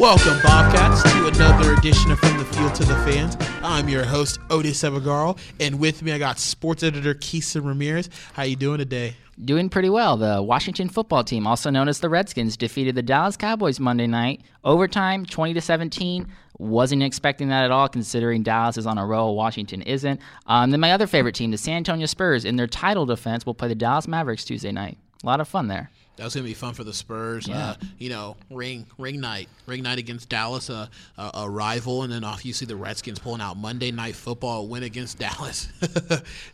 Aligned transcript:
Welcome, 0.00 0.40
Bobcats, 0.42 1.02
to 1.02 1.26
another 1.26 1.74
edition 1.74 2.10
of 2.10 2.18
From 2.18 2.38
the 2.38 2.44
Field 2.46 2.74
to 2.76 2.84
the 2.84 2.94
Fans. 3.04 3.36
I'm 3.62 3.86
your 3.86 4.02
host, 4.02 4.40
Otis 4.48 4.82
Evagarl, 4.82 5.38
and 5.60 5.78
with 5.78 6.00
me 6.00 6.10
I 6.12 6.18
got 6.18 6.38
sports 6.38 6.82
editor 6.82 7.12
Quixem 7.12 7.66
Ramirez. 7.66 8.08
How 8.32 8.44
you 8.44 8.56
doing 8.56 8.78
today? 8.78 9.16
Doing 9.44 9.68
pretty 9.68 9.90
well. 9.90 10.16
The 10.16 10.42
Washington 10.42 10.88
football 10.88 11.22
team, 11.22 11.46
also 11.46 11.68
known 11.68 11.86
as 11.86 12.00
the 12.00 12.08
Redskins, 12.08 12.56
defeated 12.56 12.94
the 12.94 13.02
Dallas 13.02 13.36
Cowboys 13.36 13.78
Monday 13.78 14.06
night. 14.06 14.40
Overtime, 14.64 15.26
20 15.26 15.52
to 15.52 15.60
17. 15.60 16.26
Wasn't 16.56 17.02
expecting 17.02 17.48
that 17.48 17.66
at 17.66 17.70
all, 17.70 17.86
considering 17.86 18.42
Dallas 18.42 18.78
is 18.78 18.86
on 18.86 18.96
a 18.96 19.04
roll, 19.04 19.36
Washington 19.36 19.82
isn't. 19.82 20.18
Um, 20.46 20.70
then 20.70 20.80
my 20.80 20.92
other 20.92 21.06
favorite 21.06 21.34
team, 21.34 21.50
the 21.50 21.58
San 21.58 21.76
Antonio 21.76 22.06
Spurs, 22.06 22.46
in 22.46 22.56
their 22.56 22.66
title 22.66 23.04
defense, 23.04 23.44
will 23.44 23.52
play 23.52 23.68
the 23.68 23.74
Dallas 23.74 24.08
Mavericks 24.08 24.46
Tuesday 24.46 24.72
night. 24.72 24.96
A 25.22 25.26
lot 25.26 25.40
of 25.42 25.48
fun 25.48 25.68
there. 25.68 25.90
That 26.20 26.24
was 26.24 26.34
gonna 26.34 26.44
be 26.44 26.52
fun 26.52 26.74
for 26.74 26.84
the 26.84 26.92
Spurs. 26.92 27.48
Yeah. 27.48 27.70
Uh, 27.70 27.74
you 27.96 28.10
know, 28.10 28.36
ring 28.50 28.84
ring 28.98 29.20
night, 29.20 29.48
ring 29.64 29.82
night 29.82 29.98
against 29.98 30.28
Dallas, 30.28 30.68
uh, 30.68 30.86
a, 31.16 31.30
a 31.32 31.48
rival, 31.48 32.02
and 32.02 32.12
then 32.12 32.24
off 32.24 32.44
you 32.44 32.52
see 32.52 32.66
the 32.66 32.76
Redskins 32.76 33.18
pulling 33.18 33.40
out 33.40 33.56
Monday 33.56 33.90
night 33.90 34.14
football 34.14 34.68
win 34.68 34.82
against 34.82 35.18
Dallas. 35.18 35.68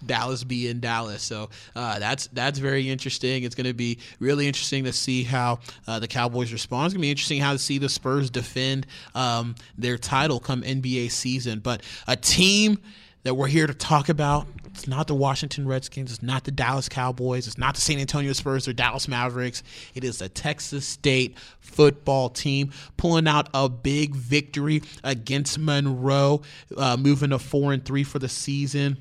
Dallas 0.06 0.44
being 0.44 0.78
Dallas, 0.78 1.20
so 1.20 1.50
uh, 1.74 1.98
that's 1.98 2.28
that's 2.28 2.60
very 2.60 2.88
interesting. 2.88 3.42
It's 3.42 3.56
gonna 3.56 3.74
be 3.74 3.98
really 4.20 4.46
interesting 4.46 4.84
to 4.84 4.92
see 4.92 5.24
how 5.24 5.58
uh, 5.88 5.98
the 5.98 6.06
Cowboys 6.06 6.52
respond. 6.52 6.86
It's 6.86 6.94
gonna 6.94 7.02
be 7.02 7.10
interesting 7.10 7.40
how 7.40 7.52
to 7.52 7.58
see 7.58 7.78
the 7.78 7.88
Spurs 7.88 8.30
defend 8.30 8.86
um, 9.16 9.56
their 9.76 9.98
title 9.98 10.38
come 10.38 10.62
NBA 10.62 11.10
season. 11.10 11.58
But 11.58 11.82
a 12.06 12.14
team 12.14 12.78
that 13.26 13.34
we're 13.34 13.48
here 13.48 13.66
to 13.66 13.74
talk 13.74 14.08
about. 14.08 14.46
It's 14.66 14.86
not 14.86 15.08
the 15.08 15.14
Washington 15.14 15.66
Redskins. 15.66 16.12
It's 16.12 16.22
not 16.22 16.44
the 16.44 16.52
Dallas 16.52 16.88
Cowboys. 16.88 17.48
It's 17.48 17.58
not 17.58 17.74
the 17.74 17.80
San 17.80 17.98
Antonio 17.98 18.32
Spurs 18.34 18.68
or 18.68 18.72
Dallas 18.72 19.08
Mavericks. 19.08 19.64
It 19.94 20.04
is 20.04 20.18
the 20.18 20.28
Texas 20.28 20.86
State 20.86 21.36
football 21.58 22.28
team 22.28 22.70
pulling 22.96 23.26
out 23.26 23.48
a 23.52 23.68
big 23.68 24.14
victory 24.14 24.82
against 25.02 25.58
Monroe, 25.58 26.42
uh, 26.76 26.96
moving 26.96 27.30
to 27.30 27.40
four 27.40 27.72
and 27.72 27.84
three 27.84 28.04
for 28.04 28.20
the 28.20 28.28
season, 28.28 28.96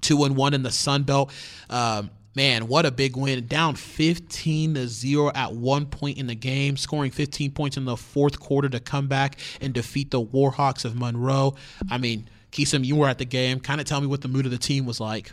two 0.00 0.24
and 0.24 0.34
one 0.34 0.54
in 0.54 0.62
the 0.62 0.70
Sun 0.70 1.02
Belt. 1.02 1.30
Um, 1.68 2.10
man, 2.34 2.68
what 2.68 2.86
a 2.86 2.90
big 2.90 3.16
win. 3.16 3.46
Down 3.46 3.74
15 3.74 4.74
to 4.74 4.88
0 4.88 5.30
at 5.34 5.52
one 5.52 5.84
point 5.84 6.16
in 6.16 6.26
the 6.26 6.34
game, 6.34 6.78
scoring 6.78 7.10
15 7.10 7.50
points 7.50 7.76
in 7.76 7.84
the 7.84 7.98
fourth 7.98 8.40
quarter 8.40 8.70
to 8.70 8.80
come 8.80 9.08
back 9.08 9.38
and 9.60 9.74
defeat 9.74 10.10
the 10.10 10.24
Warhawks 10.24 10.86
of 10.86 10.96
Monroe. 10.96 11.56
I 11.90 11.98
mean, 11.98 12.30
Quixem, 12.56 12.86
you 12.86 12.96
were 12.96 13.08
at 13.08 13.18
the 13.18 13.26
game. 13.26 13.60
Kind 13.60 13.82
of 13.82 13.86
tell 13.86 14.00
me 14.00 14.06
what 14.06 14.22
the 14.22 14.28
mood 14.28 14.46
of 14.46 14.50
the 14.50 14.58
team 14.58 14.86
was 14.86 14.98
like. 14.98 15.32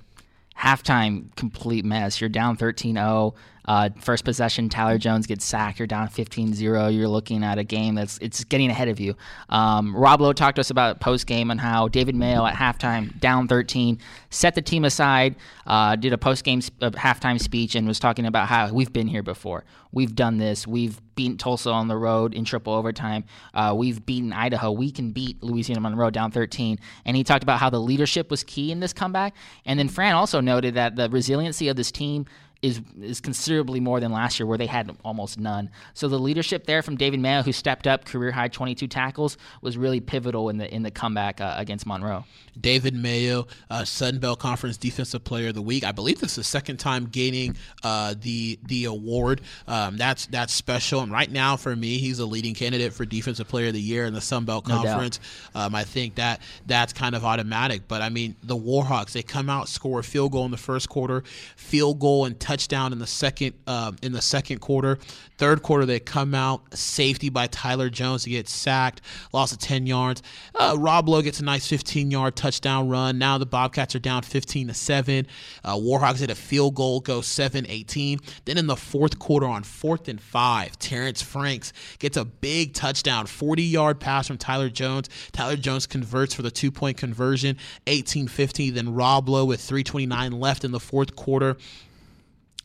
Halftime, 0.59 1.33
complete 1.37 1.85
mess. 1.85 2.19
You're 2.19 2.29
down 2.29 2.57
13 2.57 2.95
0. 2.95 3.33
Uh, 3.65 3.89
first 3.99 4.25
possession, 4.25 4.69
Tyler 4.69 4.97
Jones 4.97 5.27
gets 5.27 5.45
sacked. 5.45 5.79
You're 5.79 5.87
down 5.87 6.07
15-0. 6.07 6.95
You're 6.95 7.07
looking 7.07 7.43
at 7.43 7.57
a 7.57 7.63
game 7.63 7.95
that's 7.95 8.17
it's 8.19 8.43
getting 8.43 8.69
ahead 8.69 8.87
of 8.87 8.99
you. 8.99 9.15
Um, 9.49 9.95
Rob 9.95 10.21
Lowe 10.21 10.33
talked 10.33 10.55
to 10.55 10.61
us 10.61 10.69
about 10.69 10.99
post 10.99 11.27
game 11.27 11.51
and 11.51 11.59
how 11.59 11.87
David 11.87 12.15
Mayo 12.15 12.45
at 12.45 12.55
halftime, 12.55 13.19
down 13.19 13.47
13, 13.47 13.99
set 14.29 14.55
the 14.55 14.61
team 14.61 14.85
aside, 14.85 15.35
uh, 15.65 15.95
did 15.95 16.13
a 16.13 16.17
post 16.17 16.43
game 16.43 16.61
uh, 16.81 16.89
halftime 16.91 17.39
speech, 17.39 17.75
and 17.75 17.87
was 17.87 17.99
talking 17.99 18.25
about 18.25 18.47
how 18.47 18.71
we've 18.73 18.91
been 18.91 19.07
here 19.07 19.23
before. 19.23 19.63
We've 19.93 20.15
done 20.15 20.39
this. 20.39 20.65
We've 20.65 20.99
beaten 21.15 21.37
Tulsa 21.37 21.69
on 21.69 21.87
the 21.87 21.95
road 21.95 22.33
in 22.33 22.45
triple 22.45 22.73
overtime. 22.73 23.25
Uh, 23.53 23.73
we've 23.77 24.03
beaten 24.03 24.33
Idaho. 24.33 24.71
We 24.71 24.91
can 24.91 25.11
beat 25.11 25.41
Louisiana 25.43 25.81
Monroe 25.81 26.09
down 26.09 26.31
13. 26.31 26.79
And 27.05 27.15
he 27.15 27.23
talked 27.23 27.43
about 27.43 27.59
how 27.59 27.69
the 27.69 27.79
leadership 27.79 28.31
was 28.31 28.43
key 28.43 28.71
in 28.71 28.79
this 28.79 28.91
comeback. 28.91 29.35
And 29.65 29.77
then 29.77 29.89
Fran 29.89 30.15
also 30.15 30.41
noted 30.41 30.73
that 30.73 30.95
the 30.95 31.09
resiliency 31.09 31.67
of 31.67 31.75
this 31.75 31.91
team 31.91 32.25
is 32.63 32.81
is 32.99 33.19
considerably 33.19 33.81
more 33.81 33.99
than 33.99 34.11
last 34.11 34.39
year, 34.39 34.47
where 34.47 34.57
they 34.57 34.65
had 34.65 34.95
almost 35.03 35.37
none. 35.37 35.69
So 35.93 36.07
the 36.07 36.17
leadership 36.17 36.65
there 36.65 36.81
from 36.81 36.95
David 36.95 37.19
Mayo, 37.19 37.43
who 37.43 37.51
stepped 37.51 37.85
up, 37.85 38.05
career 38.05 38.31
high 38.31 38.47
22 38.47 38.87
tackles, 38.87 39.37
was 39.61 39.77
really 39.77 39.99
pivotal 39.99 40.49
in 40.49 40.57
the 40.57 40.73
in 40.73 40.81
the 40.81 40.89
comeback 40.89 41.41
uh, 41.41 41.55
against 41.57 41.85
Monroe. 41.85 42.23
David 42.59 42.95
Mayo, 42.95 43.47
uh, 43.69 43.83
Sun 43.83 44.19
Belt 44.19 44.39
Conference 44.39 44.77
Defensive 44.77 45.23
Player 45.23 45.49
of 45.49 45.55
the 45.55 45.61
Week. 45.61 45.83
I 45.83 45.91
believe 45.91 46.21
this 46.21 46.31
is 46.31 46.35
the 46.37 46.43
second 46.43 46.77
time 46.77 47.07
gaining 47.07 47.57
uh, 47.83 48.15
the 48.19 48.57
the 48.63 48.85
award. 48.85 49.41
Um, 49.67 49.97
that's 49.97 50.27
that's 50.27 50.53
special. 50.53 51.01
And 51.01 51.11
right 51.11 51.29
now, 51.29 51.57
for 51.57 51.75
me, 51.75 51.97
he's 51.97 52.19
a 52.19 52.25
leading 52.25 52.53
candidate 52.53 52.93
for 52.93 53.05
Defensive 53.05 53.49
Player 53.49 53.67
of 53.67 53.73
the 53.73 53.81
Year 53.81 54.05
in 54.05 54.13
the 54.13 54.21
Sun 54.21 54.45
Belt 54.45 54.63
Conference. 54.63 55.19
No 55.53 55.61
um, 55.61 55.75
I 55.75 55.83
think 55.83 56.15
that 56.15 56.41
that's 56.65 56.93
kind 56.93 57.13
of 57.13 57.25
automatic. 57.25 57.89
But 57.89 58.01
I 58.01 58.07
mean, 58.07 58.37
the 58.41 58.55
Warhawks 58.55 59.11
they 59.11 59.23
come 59.23 59.49
out, 59.49 59.67
score 59.67 59.99
a 59.99 60.03
field 60.03 60.31
goal 60.31 60.45
in 60.45 60.51
the 60.51 60.57
first 60.57 60.87
quarter, 60.87 61.23
field 61.57 61.99
goal 61.99 62.23
and 62.23 62.39
touchdown 62.39 62.52
in 62.53 62.99
the 62.99 63.07
second 63.07 63.53
uh, 63.67 63.91
in 64.01 64.11
the 64.11 64.21
second 64.21 64.59
quarter. 64.59 64.97
Third 65.37 65.63
quarter, 65.63 65.85
they 65.85 65.99
come 65.99 66.35
out 66.35 66.61
safety 66.73 67.29
by 67.29 67.47
Tyler 67.47 67.89
Jones 67.89 68.23
to 68.23 68.29
get 68.29 68.47
sacked, 68.47 69.01
loss 69.33 69.51
of 69.51 69.57
10 69.57 69.87
yards. 69.87 70.21
Uh, 70.55 70.75
Rob 70.77 71.09
Lowe 71.09 71.21
gets 71.21 71.39
a 71.39 71.43
nice 71.43 71.67
15 71.67 72.11
yard 72.11 72.35
touchdown 72.35 72.87
run. 72.87 73.17
Now 73.17 73.37
the 73.37 73.45
Bobcats 73.45 73.95
are 73.95 73.99
down 73.99 74.21
15 74.21 74.67
to 74.67 74.73
7. 74.73 75.27
Uh, 75.63 75.75
Warhawks 75.75 76.19
hit 76.19 76.29
a 76.29 76.35
field 76.35 76.75
goal, 76.75 76.99
go 76.99 77.21
7 77.21 77.65
18. 77.67 78.19
Then 78.45 78.57
in 78.57 78.67
the 78.67 78.75
fourth 78.75 79.19
quarter, 79.19 79.47
on 79.47 79.63
fourth 79.63 80.07
and 80.07 80.21
five, 80.21 80.77
Terrence 80.79 81.21
Franks 81.21 81.73
gets 81.99 82.15
a 82.15 82.25
big 82.25 82.73
touchdown, 82.73 83.25
40 83.25 83.63
yard 83.63 83.99
pass 83.99 84.27
from 84.27 84.37
Tyler 84.37 84.69
Jones. 84.69 85.09
Tyler 85.31 85.55
Jones 85.55 85.87
converts 85.87 86.33
for 86.33 86.43
the 86.43 86.51
two 86.51 86.71
point 86.71 86.97
conversion, 86.97 87.57
18 87.87 88.27
15. 88.27 88.75
Then 88.75 88.93
Rob 88.93 89.27
Lowe 89.27 89.45
with 89.45 89.61
329 89.61 90.31
left 90.39 90.63
in 90.63 90.71
the 90.71 90.79
fourth 90.79 91.15
quarter 91.15 91.57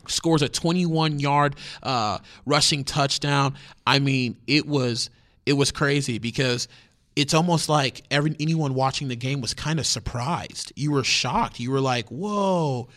scores 0.09 0.43
a 0.43 0.49
21 0.49 1.19
yard 1.19 1.57
uh, 1.83 2.19
rushing 2.47 2.85
touchdown. 2.85 3.55
I 3.87 3.99
mean, 3.99 4.37
it 4.47 4.67
was 4.67 5.11
it 5.47 5.55
was 5.55 5.71
crazy 5.73 6.19
because 6.19 6.69
it's 7.17 7.35
almost 7.35 7.69
like 7.69 8.05
every 8.11 8.37
anyone 8.39 8.75
watching 8.75 9.09
the 9.09 9.17
game 9.17 9.41
was 9.41 9.55
kind 9.55 9.79
of 9.79 9.87
surprised. 9.87 10.73
You 10.77 10.93
were 10.93 11.05
shocked. 11.05 11.59
You 11.59 11.71
were 11.71 11.81
like, 11.81 12.09
"Whoa." 12.09 12.89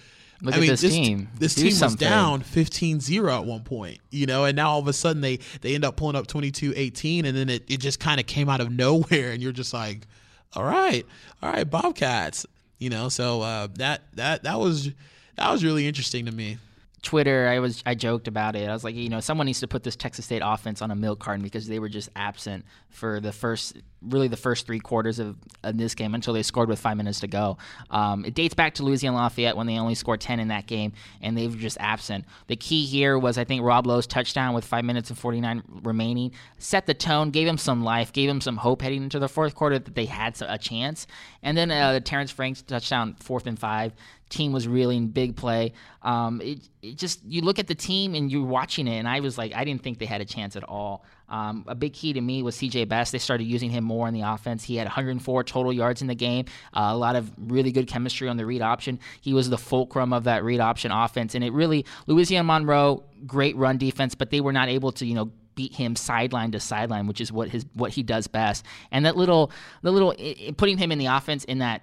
Look 0.44 0.56
I 0.56 0.60
mean, 0.60 0.70
this, 0.72 0.82
this 0.82 0.94
team. 0.94 1.30
This 1.38 1.54
Do 1.56 1.64
team 1.64 1.72
something. 1.72 2.04
was 2.04 2.10
down 2.10 2.42
15-0 2.42 3.32
at 3.32 3.46
one 3.46 3.62
point, 3.62 4.00
you 4.10 4.26
know, 4.26 4.46
and 4.46 4.56
now 4.56 4.72
all 4.72 4.80
of 4.80 4.88
a 4.88 4.94
sudden 4.94 5.22
they 5.22 5.38
they 5.62 5.76
end 5.76 5.86
up 5.86 5.98
pulling 5.98 6.16
up 6.16 6.26
22-18 6.26 7.26
and 7.26 7.38
then 7.38 7.48
it, 7.48 7.64
it 7.70 7.80
just 7.80 8.00
kind 8.00 8.20
of 8.20 8.26
came 8.26 8.50
out 8.50 8.60
of 8.60 8.72
nowhere 8.72 9.32
and 9.32 9.42
you're 9.42 9.52
just 9.52 9.74
like, 9.74 10.08
"All 10.56 10.64
right. 10.64 11.06
All 11.44 11.52
right, 11.52 11.70
Bobcats." 11.70 12.46
You 12.80 12.90
know, 12.90 13.10
so 13.10 13.42
uh, 13.42 13.68
that 13.76 14.02
that 14.16 14.44
that 14.44 14.60
was 14.60 14.90
that 15.36 15.52
was 15.52 15.64
really 15.64 15.88
interesting 15.88 16.26
to 16.26 16.32
me. 16.32 16.58
Twitter, 17.02 17.48
I 17.48 17.60
was 17.60 17.82
I 17.86 17.96
joked 17.96 18.28
about 18.28 18.56
it. 18.56 18.70
I 18.70 18.74
was 18.74 18.84
like, 18.84 18.96
you 18.96 19.10
know, 19.10 19.20
someone 19.20 19.46
needs 19.46 19.62
to 19.62 19.68
put 19.68 19.84
this 19.84 19.96
Texas 19.96 20.26
State 20.26 20.42
offense 20.46 20.82
on 20.82 20.92
a 20.92 20.96
milk 20.96 21.20
carton 21.20 21.42
because 21.42 21.68
they 21.68 21.80
were 21.80 21.90
just 21.90 22.10
absent 22.16 22.66
for 22.90 23.20
the 23.20 23.32
first, 23.32 23.78
really 24.02 24.28
the 24.28 24.38
first 24.38 24.66
three 24.66 24.80
quarters 24.80 25.20
of, 25.20 25.36
of 25.64 25.78
this 25.78 25.96
game 25.96 26.16
until 26.16 26.34
they 26.34 26.44
scored 26.44 26.70
with 26.70 26.80
five 26.80 26.98
minutes 26.98 27.20
to 27.22 27.28
go. 27.28 27.58
Um, 27.90 28.26
it 28.26 28.34
dates 28.34 28.54
back 28.54 28.76
to 28.76 28.84
Louisiana 28.84 29.18
Lafayette 29.18 29.56
when 29.56 29.68
they 29.68 29.78
only 29.78 29.96
scored 29.96 30.22
ten 30.22 30.40
in 30.40 30.50
that 30.50 30.68
game, 30.68 30.94
and 31.22 31.38
they 31.38 31.48
were 31.48 31.56
just 31.56 31.78
absent. 31.80 32.26
The 32.48 32.56
key 32.56 32.86
here 32.86 33.18
was 33.18 33.38
I 33.38 33.44
think 33.44 33.64
Rob 33.64 33.88
Lowe's 33.88 34.08
touchdown 34.08 34.54
with 34.54 34.66
five 34.66 34.86
minutes 34.86 35.10
and 35.10 35.18
forty 35.18 35.40
nine 35.40 35.64
remaining 35.84 36.32
set 36.58 36.86
the 36.86 36.94
tone, 36.94 37.32
gave 37.32 37.48
him 37.48 37.58
some 37.58 37.84
life, 37.84 38.14
gave 38.14 38.30
him 38.30 38.42
some 38.42 38.58
hope 38.58 38.82
heading 38.82 39.04
into 39.04 39.20
the 39.20 39.30
fourth 39.30 39.56
quarter 39.56 39.80
that 39.80 39.96
they 39.96 40.06
had 40.06 40.40
a 40.42 40.58
chance, 40.58 41.08
and 41.44 41.58
then 41.58 41.72
uh, 41.72 42.00
Terrence 42.00 42.32
Franks 42.32 42.62
touchdown 42.62 43.16
fourth 43.20 43.48
and 43.48 43.60
five 43.60 43.94
team 44.32 44.52
was 44.52 44.68
reeling, 44.68 45.10
big 45.10 45.36
play. 45.36 45.74
Um, 46.02 46.42
it, 46.42 46.60
it, 46.82 46.98
just 46.98 47.24
you 47.26 47.42
look 47.42 47.60
at 47.60 47.68
the 47.68 47.76
team 47.76 48.16
and 48.16 48.32
you're 48.32 48.46
watching 48.46 48.88
it, 48.88 48.98
and 48.98 49.08
I 49.08 49.20
was 49.20 49.38
like, 49.38 49.54
I 49.54 49.64
didn't 49.64 49.84
think 49.84 50.00
they 50.00 50.06
had 50.06 50.22
a 50.22 50.26
chance 50.26 50.56
at 50.56 50.64
all. 50.64 51.06
Um, 51.32 51.64
a 51.68 51.76
big 51.76 51.94
key 51.94 52.14
to 52.14 52.22
me 52.22 52.44
was 52.44 52.56
CJ 52.58 52.90
Best. 52.90 53.14
They 53.14 53.18
started 53.18 53.46
using 53.46 53.72
him 53.72 53.86
more 53.86 54.08
in 54.08 54.14
the 54.14 54.22
offense. 54.22 54.64
He 54.66 54.76
had 54.76 54.86
104 54.86 55.44
total 55.46 55.72
yards 55.72 56.02
in 56.02 56.08
the 56.08 56.16
game. 56.16 56.46
Uh, 56.74 56.90
a 56.92 56.98
lot 56.98 57.16
of 57.16 57.32
really 57.38 57.72
good 57.72 57.88
chemistry 57.88 58.28
on 58.28 58.36
the 58.38 58.46
read 58.46 58.62
option. 58.62 59.00
He 59.22 59.34
was 59.34 59.50
the 59.50 59.58
fulcrum 59.58 60.12
of 60.12 60.26
that 60.26 60.44
read 60.44 60.60
option 60.60 60.92
offense, 60.92 61.34
and 61.34 61.44
it 61.44 61.54
really 61.54 61.86
Louisiana 62.06 62.44
Monroe 62.44 63.04
great 63.26 63.56
run 63.56 63.78
defense, 63.78 64.14
but 64.14 64.30
they 64.30 64.42
were 64.42 64.54
not 64.54 64.68
able 64.68 64.92
to 64.92 65.06
you 65.06 65.16
know 65.16 65.32
beat 65.56 65.74
him 65.74 65.96
sideline 65.96 66.52
to 66.52 66.60
sideline, 66.60 67.08
which 67.08 67.22
is 67.22 67.32
what 67.32 67.50
his 67.50 67.66
what 67.74 67.92
he 67.92 68.04
does 68.04 68.28
best. 68.28 68.66
And 68.92 69.06
that 69.06 69.16
little 69.16 69.52
the 69.82 69.92
little 69.92 70.14
it, 70.18 70.58
putting 70.58 70.78
him 70.78 70.92
in 70.92 71.00
the 71.00 71.08
offense 71.08 71.46
in 71.46 71.60
that 71.60 71.82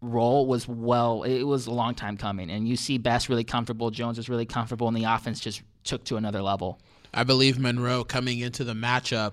role 0.00 0.46
was 0.46 0.68
well 0.68 1.22
it 1.22 1.42
was 1.42 1.66
a 1.66 1.70
long 1.70 1.94
time 1.94 2.16
coming 2.16 2.50
and 2.50 2.68
you 2.68 2.76
see 2.76 2.98
Best 2.98 3.28
really 3.28 3.44
comfortable 3.44 3.90
Jones 3.90 4.18
was 4.18 4.28
really 4.28 4.44
comfortable 4.44 4.86
and 4.88 4.96
the 4.96 5.04
offense 5.04 5.40
just 5.40 5.62
took 5.84 6.04
to 6.04 6.16
another 6.16 6.42
level 6.42 6.78
I 7.16 7.24
believe 7.24 7.58
Monroe 7.58 8.04
coming 8.04 8.40
into 8.40 8.62
the 8.62 8.74
matchup 8.74 9.32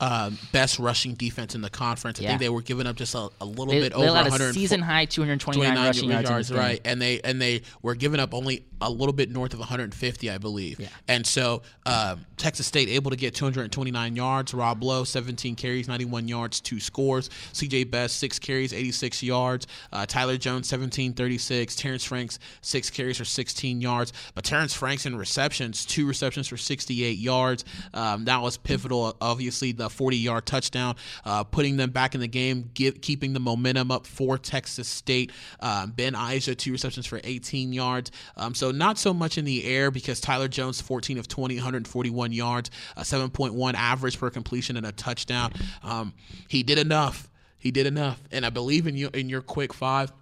um, 0.00 0.38
best 0.52 0.78
rushing 0.78 1.14
defense 1.14 1.54
in 1.54 1.62
the 1.62 1.70
conference. 1.70 2.20
I 2.20 2.24
Yeah. 2.24 2.28
think 2.30 2.40
they 2.40 2.48
were 2.50 2.62
giving 2.62 2.86
up 2.86 2.96
just 2.96 3.14
a, 3.14 3.28
a 3.40 3.44
little 3.46 3.66
they, 3.68 3.80
bit 3.80 3.92
they 3.92 3.98
over 3.98 4.08
allowed 4.08 4.24
100 4.30 4.50
a 4.50 4.52
season 4.52 4.80
high 4.82 5.06
229 5.06 5.74
rushing 5.76 6.10
yards, 6.10 6.50
game. 6.50 6.58
right? 6.58 6.80
And 6.84 7.00
they 7.00 7.20
and 7.22 7.40
they 7.40 7.62
were 7.82 7.94
giving 7.94 8.20
up 8.20 8.34
only 8.34 8.64
a 8.82 8.90
little 8.90 9.14
bit 9.14 9.30
north 9.30 9.54
of 9.54 9.58
150, 9.60 10.30
I 10.30 10.36
believe. 10.36 10.78
Yeah. 10.78 10.88
And 11.08 11.26
so 11.26 11.62
um, 11.86 12.26
Texas 12.36 12.66
State 12.66 12.90
able 12.90 13.10
to 13.10 13.16
get 13.16 13.34
229 13.34 14.16
yards. 14.16 14.52
Rob 14.52 14.82
Lowe 14.84 15.04
17 15.04 15.54
carries, 15.54 15.88
91 15.88 16.28
yards, 16.28 16.60
two 16.60 16.78
scores. 16.78 17.30
C.J. 17.54 17.84
Best 17.84 18.18
six 18.18 18.38
carries, 18.38 18.74
86 18.74 19.22
yards. 19.22 19.66
Uh, 19.92 20.04
Tyler 20.04 20.36
Jones 20.36 20.68
17, 20.68 21.14
36. 21.14 21.74
Terrence 21.76 22.04
Franks 22.04 22.38
six 22.60 22.90
carries 22.90 23.16
for 23.16 23.24
16 23.24 23.80
yards. 23.80 24.12
But 24.34 24.44
Terrence 24.44 24.74
Franks 24.74 25.06
in 25.06 25.16
receptions, 25.16 25.86
two 25.86 26.06
receptions 26.06 26.48
for 26.48 26.58
68 26.58 27.16
yards. 27.16 27.64
Um, 27.94 28.26
that 28.26 28.42
was 28.42 28.58
pivotal. 28.58 29.16
Obviously, 29.22 29.72
the 29.72 29.85
a 29.86 29.90
40 29.90 30.16
yard 30.16 30.46
touchdown, 30.46 30.96
uh, 31.24 31.44
putting 31.44 31.76
them 31.76 31.90
back 31.90 32.14
in 32.14 32.20
the 32.20 32.28
game, 32.28 32.70
give, 32.74 33.00
keeping 33.00 33.32
the 33.32 33.40
momentum 33.40 33.90
up 33.90 34.06
for 34.06 34.36
Texas 34.36 34.88
State. 34.88 35.32
Um, 35.60 35.92
ben 35.92 36.14
Iser, 36.14 36.54
two 36.54 36.72
receptions 36.72 37.06
for 37.06 37.20
18 37.24 37.72
yards. 37.72 38.10
Um, 38.36 38.54
so 38.54 38.70
not 38.70 38.98
so 38.98 39.14
much 39.14 39.38
in 39.38 39.44
the 39.44 39.64
air 39.64 39.90
because 39.90 40.20
Tyler 40.20 40.48
Jones, 40.48 40.80
14 40.80 41.18
of 41.18 41.28
20, 41.28 41.54
141 41.54 42.32
yards, 42.32 42.70
a 42.96 43.02
7.1 43.02 43.74
average 43.74 44.18
per 44.18 44.30
completion, 44.30 44.76
and 44.76 44.86
a 44.86 44.92
touchdown. 44.92 45.52
Um, 45.82 46.12
he 46.48 46.62
did 46.62 46.78
enough. 46.78 47.30
He 47.58 47.70
did 47.70 47.86
enough. 47.86 48.20
And 48.30 48.44
I 48.44 48.50
believe 48.50 48.86
in 48.86 48.96
you 48.96 49.10
in 49.14 49.28
your 49.28 49.42
quick 49.42 49.72
five 49.72 50.12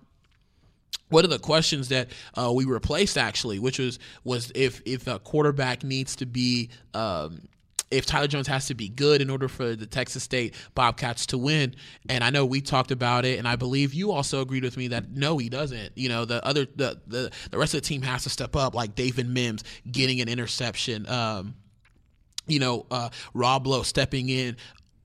one 1.10 1.24
of 1.24 1.30
the 1.30 1.38
questions 1.38 1.88
that 1.88 2.08
uh, 2.34 2.52
we 2.52 2.64
replaced 2.64 3.18
actually, 3.18 3.58
which 3.58 3.78
was 3.78 3.98
was 4.24 4.50
if 4.54 4.82
if 4.84 5.06
a 5.06 5.18
quarterback 5.18 5.84
needs 5.84 6.16
to 6.16 6.26
be 6.26 6.70
um, 6.94 7.42
if 7.94 8.06
Tyler 8.06 8.26
Jones 8.26 8.46
has 8.48 8.66
to 8.66 8.74
be 8.74 8.88
good 8.88 9.22
in 9.22 9.30
order 9.30 9.48
for 9.48 9.76
the 9.76 9.86
Texas 9.86 10.22
State 10.22 10.54
Bobcats 10.74 11.26
to 11.26 11.38
win. 11.38 11.74
And 12.08 12.24
I 12.24 12.30
know 12.30 12.44
we 12.44 12.60
talked 12.60 12.90
about 12.90 13.24
it, 13.24 13.38
and 13.38 13.46
I 13.46 13.56
believe 13.56 13.94
you 13.94 14.12
also 14.12 14.40
agreed 14.40 14.64
with 14.64 14.76
me 14.76 14.88
that 14.88 15.10
no, 15.10 15.38
he 15.38 15.48
doesn't. 15.48 15.96
You 15.96 16.08
know, 16.08 16.24
the 16.24 16.44
other 16.44 16.66
the 16.76 17.00
the, 17.06 17.30
the 17.50 17.58
rest 17.58 17.74
of 17.74 17.82
the 17.82 17.86
team 17.86 18.02
has 18.02 18.24
to 18.24 18.30
step 18.30 18.56
up, 18.56 18.74
like 18.74 18.94
David 18.94 19.28
Mims 19.28 19.64
getting 19.90 20.20
an 20.20 20.28
interception. 20.28 21.08
Um, 21.08 21.54
you 22.46 22.58
know, 22.58 22.86
uh, 22.90 23.08
Rob 23.32 23.66
Lowe 23.66 23.82
stepping 23.82 24.28
in 24.28 24.56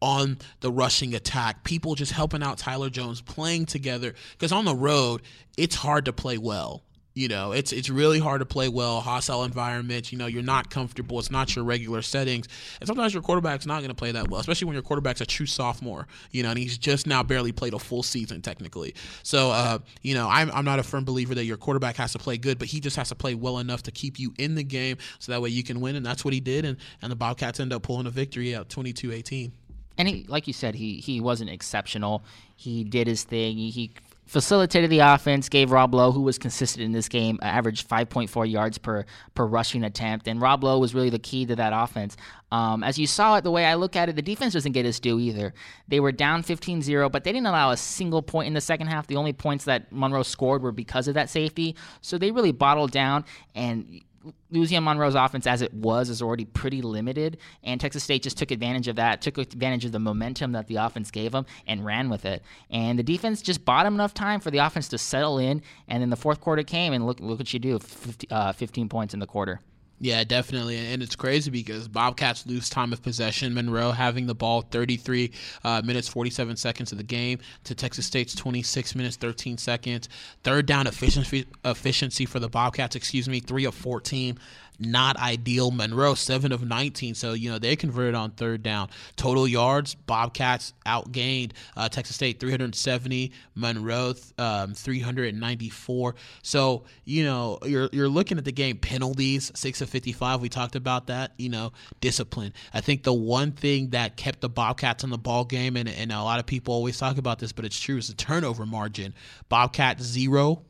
on 0.02 0.38
the 0.62 0.72
rushing 0.72 1.14
attack, 1.14 1.64
people 1.64 1.96
just 1.96 2.12
helping 2.12 2.42
out 2.42 2.58
Tyler 2.58 2.90
Jones, 2.90 3.22
playing 3.22 3.66
together. 3.66 4.14
Because 4.32 4.52
on 4.52 4.66
the 4.66 4.76
road, 4.76 5.22
it's 5.58 5.76
hard 5.76 6.06
to 6.06 6.14
play 6.14 6.38
well. 6.38 6.84
You 7.19 7.27
know, 7.27 7.51
it's 7.51 7.74
it's 7.74 7.89
really 7.89 8.18
hard 8.18 8.39
to 8.39 8.45
play 8.45 8.69
well, 8.69 9.01
hostile 9.01 9.44
environments. 9.44 10.13
You 10.13 10.18
know, 10.18 10.27
you're 10.27 10.42
not 10.42 10.69
comfortable. 10.69 11.19
It's 11.19 11.30
not 11.30 11.54
your 11.54 11.66
regular 11.66 12.01
settings, 12.01 12.48
and 12.80 12.88
sometimes 12.88 13.13
your 13.13 13.21
quarterback's 13.21 13.66
not 13.66 13.80
going 13.80 13.89
to 13.89 13.94
play 13.94 14.13
that 14.13 14.30
well, 14.30 14.39
especially 14.39 14.68
when 14.68 14.74
your 14.74 14.83
quarterback's 14.83 15.19
a 15.19 15.25
true 15.25 15.45
sophomore. 15.45 16.07
You 16.31 16.44
know, 16.44 16.51
and 16.51 16.57
he's 16.57 16.77
just 16.77 17.07
now 17.07 17.21
barely 17.21 17.51
played 17.51 17.74
a 17.74 17.80
full 17.80 18.04
season 18.04 18.42
technically. 18.42 18.95
So, 19.24 19.51
uh, 19.51 19.80
you 20.01 20.13
know, 20.13 20.30
I'm 20.30 20.50
I'm 20.51 20.63
not 20.63 20.80
a 20.80 20.83
firm 20.83 21.04
believer 21.04 21.36
that 21.36 21.44
your 21.44 21.57
quarterback 21.57 21.98
has 21.98 22.13
to 22.13 22.19
play 22.19 22.38
good, 22.38 22.57
but 22.57 22.69
he 22.69 22.80
just 22.80 22.95
has 22.95 23.10
to 23.10 23.16
play 23.16 23.36
well 23.36 23.57
enough 23.57 23.83
to 23.83 23.92
keep 23.92 24.18
you 24.18 24.33
in 24.38 24.56
the 24.56 24.63
game, 24.63 24.95
so 25.19 25.33
that 25.33 25.42
way 25.42 25.50
you 25.50 25.62
can 25.62 25.81
win, 25.81 25.98
and 25.98 26.06
that's 26.06 26.24
what 26.24 26.33
he 26.33 26.39
did, 26.39 26.63
and 26.63 26.77
and 27.01 27.12
the 27.12 27.18
Bobcats 27.18 27.60
end 27.60 27.74
up 27.74 27.83
pulling 27.83 28.07
a 28.07 28.12
victory 28.12 28.56
out 28.56 28.69
22-18 28.69 29.51
and 29.98 30.07
he, 30.07 30.25
like 30.30 30.48
you 30.48 30.54
said, 30.54 30.75
he 30.75 30.95
he 31.01 31.19
wasn't 31.19 31.50
exceptional. 31.50 32.24
He 32.56 32.86
did 32.86 33.07
his 33.07 33.25
thing. 33.25 33.57
He, 33.57 33.69
he 33.69 33.92
facilitated 34.30 34.92
the 34.92 35.00
offense, 35.00 35.50
gave 35.50 35.72
Rob 35.72 35.94
Lowe, 35.96 36.12
who 36.12 36.22
was 36.22 36.38
consistent 36.38 36.84
in 36.84 36.92
this 36.92 37.10
game, 37.10 37.40
averaged 37.42 37.90
5.4 37.90 38.50
yards 38.50 38.78
per 38.78 39.06
per 39.34 39.46
rushing 39.46 39.84
attempt, 39.84 40.28
and 40.28 40.40
Rob 40.40 40.64
Lowe 40.64 40.78
was 40.78 40.94
really 40.94 41.10
the 41.10 41.20
key 41.20 41.48
to 41.48 41.56
that 41.56 41.74
offense. 41.74 42.16
Um, 42.52 42.84
as 42.84 43.00
you 43.00 43.08
saw 43.08 43.38
it, 43.38 43.44
the 43.44 43.52
way 43.52 43.66
I 43.66 43.74
look 43.74 43.96
at 43.96 44.08
it, 44.08 44.16
the 44.16 44.22
defense 44.22 44.54
doesn't 44.54 44.72
get 44.72 44.86
its 44.86 45.00
due 45.00 45.20
either. 45.20 45.54
They 45.88 46.00
were 46.00 46.12
down 46.12 46.44
15-0, 46.44 47.12
but 47.12 47.24
they 47.24 47.31
didn't 47.31 47.48
allow 47.48 47.72
a 47.72 47.78
single 47.78 48.22
point 48.22 48.48
in 48.48 48.54
the 48.54 48.62
second 48.62 48.88
half. 48.88 49.08
The 49.08 49.18
only 49.18 49.34
points 49.34 49.66
that 49.66 49.92
Monroe 49.92 50.24
scored 50.24 50.62
were 50.62 50.72
because 50.72 51.08
of 51.08 51.16
that 51.16 51.30
safety, 51.30 51.76
so 52.02 52.18
they 52.18 52.31
really 52.31 52.52
bottled 52.52 52.92
down 52.92 53.26
and 53.56 54.02
Louisiana 54.51 54.83
Monroe's 54.83 55.16
offense, 55.16 55.48
as 55.48 55.62
it 55.62 55.74
was, 55.74 56.10
is 56.10 56.21
already 56.21 56.45
pretty 56.45 56.81
limited, 56.81 57.38
and 57.63 57.80
Texas 57.80 58.04
State 58.04 58.24
just 58.24 58.38
took 58.38 58.51
advantage 58.51 58.88
of 58.88 58.95
that, 58.98 59.21
took 59.21 59.38
advantage 59.38 59.86
of 59.86 59.92
the 59.92 60.00
momentum 60.00 60.51
that 60.54 60.68
the 60.68 60.75
offense 60.75 61.12
gave 61.12 61.31
them, 61.31 61.45
and 61.68 61.86
ran 61.86 62.10
with 62.10 62.25
it. 62.25 62.44
And 62.69 62.98
the 62.98 63.04
defense 63.04 63.42
just 63.42 63.63
bought 63.66 63.83
them 63.83 63.94
enough 63.95 64.13
time 64.13 64.39
for 64.39 64.51
the 64.51 64.60
offense 64.60 64.88
to 64.89 64.98
settle 64.98 65.38
in, 65.38 65.62
and 65.88 66.01
then 66.01 66.10
the 66.10 66.16
fourth 66.16 66.42
quarter 66.42 66.63
came, 66.63 66.94
and 66.94 67.06
look, 67.06 67.19
look 67.19 67.39
what 67.39 67.54
you 67.54 67.60
do, 67.60 67.80
50, 67.80 68.30
uh, 68.30 68.51
15 68.54 68.89
points 68.89 69.13
in 69.13 69.19
the 69.19 69.27
quarter. 69.27 69.62
Yeah, 70.01 70.24
definitely. 70.24 70.78
And 70.78 71.04
it's 71.04 71.16
crazy 71.16 71.51
because 71.51 71.90
Bobcats 71.90 72.46
lose 72.48 72.69
time 72.69 72.94
of 72.94 73.04
possession. 73.04 73.54
Monroe 73.54 73.92
having 73.92 74.28
the 74.28 74.36
ball 74.36 74.62
33 74.62 75.31
uh, 75.66 75.81
minutes, 75.84 76.07
47 76.07 76.56
seconds 76.56 76.94
of 76.94 76.98
the 76.98 77.04
game 77.04 77.40
to 77.66 77.75
Texas 77.75 78.06
State's 78.06 78.34
26 78.34 78.96
minutes, 78.96 79.18
13 79.18 79.57
seconds. 79.57 80.07
Third 80.44 80.66
down 80.66 80.88
efficiency, 80.88 81.46
efficiency 81.66 82.25
for 82.25 82.40
the 82.40 82.48
Bobcats, 82.48 82.96
excuse 82.96 83.28
me, 83.28 83.42
3 83.42 83.66
of 83.66 83.75
14 83.75 84.40
not 84.80 85.18
ideal. 85.18 85.72
Monroe, 85.72 86.14
7 86.14 86.52
of 86.52 86.66
19. 86.66 87.16
So, 87.16 87.34
you 87.34 87.50
know, 87.50 87.60
they 87.60 87.76
converted 87.76 88.16
on 88.16 88.31
third 88.31 88.64
down. 88.64 88.90
Total 89.16 89.48
yards, 89.48 89.96
Bobcats 89.96 90.74
outgained 90.86 91.52
uh, 91.76 91.90
Texas 91.90 92.16
State 92.16 92.40
370, 92.40 93.31
Monroe 93.56 94.14
um, 94.38 94.74
394. 94.74 96.16
So, 96.42 96.84
you 97.06 97.24
know, 97.24 97.60
you're, 97.66 97.90
you're 97.92 98.10
looking 98.10 98.38
at 98.38 98.46
the 98.46 98.52
game 98.52 98.78
penalties, 98.78 99.52
6 99.56 99.81
of 99.81 99.90
55. 99.90 100.42
We 100.42 100.50
talked 100.50 100.76
about 100.76 101.08
that, 101.08 101.34
you 101.38 101.50
know, 101.50 101.72
discipline. 102.02 102.54
I 102.74 102.81
think 102.81 103.04
the 103.04 103.14
one 103.14 103.52
thing 103.52 103.90
that 103.90 104.16
kept 104.18 104.42
the 104.42 104.50
Bobcats 104.50 105.04
in 105.04 105.10
the 105.10 105.18
ball 105.18 105.46
game, 105.46 105.76
and, 105.76 105.90
and 105.90 106.12
a 106.12 106.24
lot 106.24 106.40
of 106.40 106.46
people 106.46 106.74
always 106.74 106.98
talk 106.98 107.18
about 107.18 107.40
this, 107.40 107.52
but 107.52 107.66
it's 107.66 107.80
true, 107.80 107.98
is 107.98 108.08
the 108.08 108.14
turnover 108.16 108.66
margin. 108.66 109.14
Bobcats, 109.50 110.04
zero. 110.04 110.64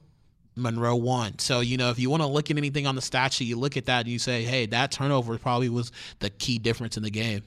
Monroe 0.60 0.96
won. 0.96 1.40
So, 1.40 1.60
you 1.62 1.78
know, 1.78 1.90
if 1.90 2.00
you 2.00 2.10
want 2.10 2.24
to 2.24 2.28
look 2.28 2.52
at 2.52 2.58
anything 2.58 2.88
on 2.88 2.96
the 2.96 3.02
stat 3.02 3.34
sheet, 3.34 3.46
you 3.46 3.58
look 3.58 3.78
at 3.78 3.86
that 3.86 4.02
and 4.02 4.10
you 4.10 4.20
say, 4.20 4.44
hey, 4.44 4.66
that 4.68 4.92
turnover 4.92 5.38
probably 5.38 5.70
was 5.70 5.92
the 6.20 6.30
key 6.30 6.58
difference 6.58 6.98
in 6.98 7.04
the 7.04 7.12
game. 7.12 7.44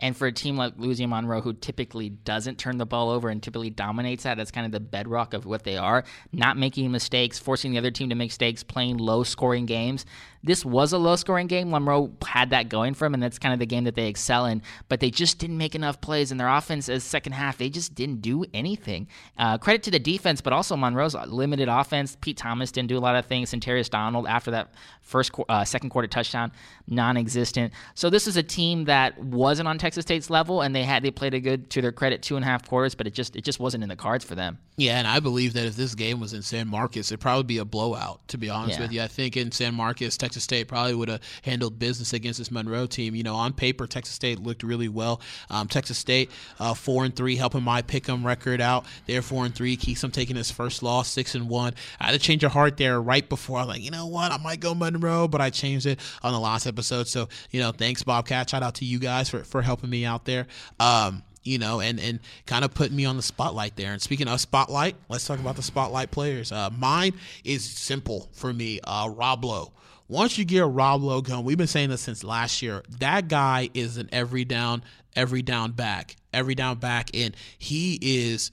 And 0.00 0.16
for 0.16 0.28
a 0.28 0.32
team 0.32 0.56
like 0.56 0.74
Louisiana 0.76 1.10
Monroe, 1.10 1.40
who 1.40 1.52
typically 1.52 2.08
doesn't 2.08 2.56
turn 2.56 2.78
the 2.78 2.86
ball 2.86 3.10
over 3.10 3.28
and 3.28 3.42
typically 3.42 3.70
dominates 3.70 4.22
that, 4.22 4.36
that's 4.36 4.52
kind 4.52 4.64
of 4.64 4.70
the 4.70 4.80
bedrock 4.80 5.34
of 5.34 5.44
what 5.44 5.64
they 5.64 5.76
are. 5.76 6.04
Not 6.32 6.56
making 6.56 6.90
mistakes, 6.92 7.38
forcing 7.38 7.72
the 7.72 7.78
other 7.78 7.90
team 7.90 8.08
to 8.10 8.14
make 8.14 8.28
mistakes, 8.28 8.62
playing 8.62 8.98
low 8.98 9.24
scoring 9.24 9.66
games. 9.66 10.06
This 10.42 10.64
was 10.64 10.92
a 10.92 10.98
low 10.98 11.16
scoring 11.16 11.46
game. 11.46 11.70
Monroe 11.70 12.12
had 12.24 12.50
that 12.50 12.68
going 12.68 12.94
for 12.94 13.06
him, 13.06 13.14
and 13.14 13.22
that's 13.22 13.38
kind 13.38 13.52
of 13.52 13.58
the 13.58 13.66
game 13.66 13.84
that 13.84 13.94
they 13.94 14.06
excel 14.06 14.46
in. 14.46 14.62
But 14.88 15.00
they 15.00 15.10
just 15.10 15.38
didn't 15.38 15.58
make 15.58 15.74
enough 15.74 16.00
plays, 16.00 16.30
and 16.30 16.38
their 16.38 16.48
offense 16.48 16.88
as 16.88 17.02
second 17.02 17.32
half, 17.32 17.58
they 17.58 17.68
just 17.68 17.94
didn't 17.94 18.22
do 18.22 18.44
anything. 18.54 19.08
Uh, 19.36 19.58
credit 19.58 19.82
to 19.84 19.90
the 19.90 19.98
defense, 19.98 20.40
but 20.40 20.52
also 20.52 20.76
Monroe's 20.76 21.14
limited 21.14 21.68
offense. 21.68 22.16
Pete 22.20 22.36
Thomas 22.36 22.70
didn't 22.70 22.88
do 22.88 22.96
a 22.96 23.00
lot 23.00 23.16
of 23.16 23.26
things. 23.26 23.54
Terry 23.58 23.82
Donald, 23.82 24.26
after 24.26 24.50
that 24.52 24.72
first, 25.02 25.32
uh, 25.48 25.64
second 25.64 25.90
quarter 25.90 26.08
touchdown, 26.08 26.52
non 26.86 27.16
existent. 27.16 27.72
So 27.94 28.08
this 28.10 28.26
is 28.26 28.36
a 28.36 28.42
team 28.42 28.84
that 28.84 29.18
wasn't 29.18 29.68
on 29.68 29.78
Texas 29.78 30.02
State's 30.02 30.30
level, 30.30 30.62
and 30.62 30.74
they 30.74 30.84
had 30.84 31.02
they 31.02 31.10
played 31.10 31.34
a 31.34 31.40
good, 31.40 31.70
to 31.70 31.82
their 31.82 31.92
credit, 31.92 32.22
two 32.22 32.36
and 32.36 32.44
a 32.44 32.48
half 32.48 32.66
quarters, 32.68 32.94
but 32.94 33.06
it 33.06 33.14
just 33.14 33.34
it 33.36 33.44
just 33.44 33.58
wasn't 33.58 33.82
in 33.82 33.88
the 33.88 33.96
cards 33.96 34.24
for 34.24 34.34
them. 34.34 34.58
Yeah, 34.78 34.96
and 34.96 35.08
I 35.08 35.18
believe 35.18 35.54
that 35.54 35.66
if 35.66 35.74
this 35.74 35.96
game 35.96 36.20
was 36.20 36.32
in 36.32 36.42
San 36.42 36.68
Marcos, 36.68 37.10
it'd 37.10 37.18
probably 37.18 37.42
be 37.42 37.58
a 37.58 37.64
blowout. 37.64 38.20
To 38.28 38.38
be 38.38 38.48
honest 38.48 38.78
yeah. 38.78 38.84
with 38.84 38.92
you, 38.92 39.02
I 39.02 39.08
think 39.08 39.36
in 39.36 39.50
San 39.50 39.74
Marcos, 39.74 40.16
Texas 40.16 40.44
State 40.44 40.68
probably 40.68 40.94
would 40.94 41.08
have 41.08 41.20
handled 41.42 41.80
business 41.80 42.12
against 42.12 42.38
this 42.38 42.52
Monroe 42.52 42.86
team. 42.86 43.16
You 43.16 43.24
know, 43.24 43.34
on 43.34 43.52
paper, 43.52 43.88
Texas 43.88 44.14
State 44.14 44.38
looked 44.38 44.62
really 44.62 44.88
well. 44.88 45.20
Um, 45.50 45.66
Texas 45.66 45.98
State 45.98 46.30
uh, 46.60 46.74
four 46.74 47.04
and 47.04 47.14
three, 47.16 47.34
helping 47.34 47.64
my 47.64 47.82
pick'em 47.82 48.24
record 48.24 48.60
out. 48.60 48.86
They're 49.06 49.20
four 49.20 49.44
and 49.44 49.52
three. 49.52 49.76
Quixem 49.76 50.12
taking 50.12 50.36
his 50.36 50.52
first 50.52 50.84
loss, 50.84 51.08
six 51.08 51.34
and 51.34 51.48
one. 51.48 51.74
I 51.98 52.04
had 52.06 52.12
to 52.12 52.20
change 52.20 52.44
a 52.44 52.48
heart 52.48 52.76
there 52.76 53.02
right 53.02 53.28
before. 53.28 53.58
I 53.58 53.62
was 53.62 53.68
like, 53.70 53.82
you 53.82 53.90
know 53.90 54.06
what, 54.06 54.30
I 54.30 54.38
might 54.38 54.60
go 54.60 54.76
Monroe, 54.76 55.26
but 55.26 55.40
I 55.40 55.50
changed 55.50 55.86
it 55.86 55.98
on 56.22 56.32
the 56.32 56.38
last 56.38 56.68
episode. 56.68 57.08
So 57.08 57.28
you 57.50 57.58
know, 57.60 57.72
thanks 57.72 58.04
Bobcat. 58.04 58.48
Shout 58.50 58.62
out 58.62 58.76
to 58.76 58.84
you 58.84 59.00
guys 59.00 59.28
for 59.28 59.42
for 59.42 59.60
helping 59.60 59.90
me 59.90 60.04
out 60.04 60.24
there. 60.24 60.46
Um, 60.78 61.24
you 61.42 61.58
know, 61.58 61.80
and 61.80 61.98
and 62.00 62.20
kind 62.46 62.64
of 62.64 62.74
putting 62.74 62.96
me 62.96 63.04
on 63.04 63.16
the 63.16 63.22
spotlight 63.22 63.76
there. 63.76 63.92
And 63.92 64.00
speaking 64.02 64.28
of 64.28 64.40
spotlight, 64.40 64.96
let's 65.08 65.26
talk 65.26 65.38
about 65.38 65.56
the 65.56 65.62
spotlight 65.62 66.10
players. 66.10 66.52
Uh, 66.52 66.70
mine 66.76 67.14
is 67.44 67.64
simple 67.64 68.28
for 68.32 68.52
me. 68.52 68.80
Uh, 68.84 69.10
Rob 69.14 69.44
Lowe. 69.44 69.72
Once 70.08 70.38
you 70.38 70.44
get 70.44 70.60
Rob 70.60 71.02
Lowe 71.02 71.20
going, 71.20 71.44
we've 71.44 71.58
been 71.58 71.66
saying 71.66 71.90
this 71.90 72.00
since 72.00 72.24
last 72.24 72.62
year. 72.62 72.82
That 72.98 73.28
guy 73.28 73.68
is 73.74 73.98
an 73.98 74.08
every 74.10 74.44
down, 74.44 74.82
every 75.14 75.42
down 75.42 75.72
back, 75.72 76.16
every 76.32 76.54
down 76.54 76.78
back, 76.78 77.10
and 77.14 77.36
he 77.58 77.98
is 78.00 78.50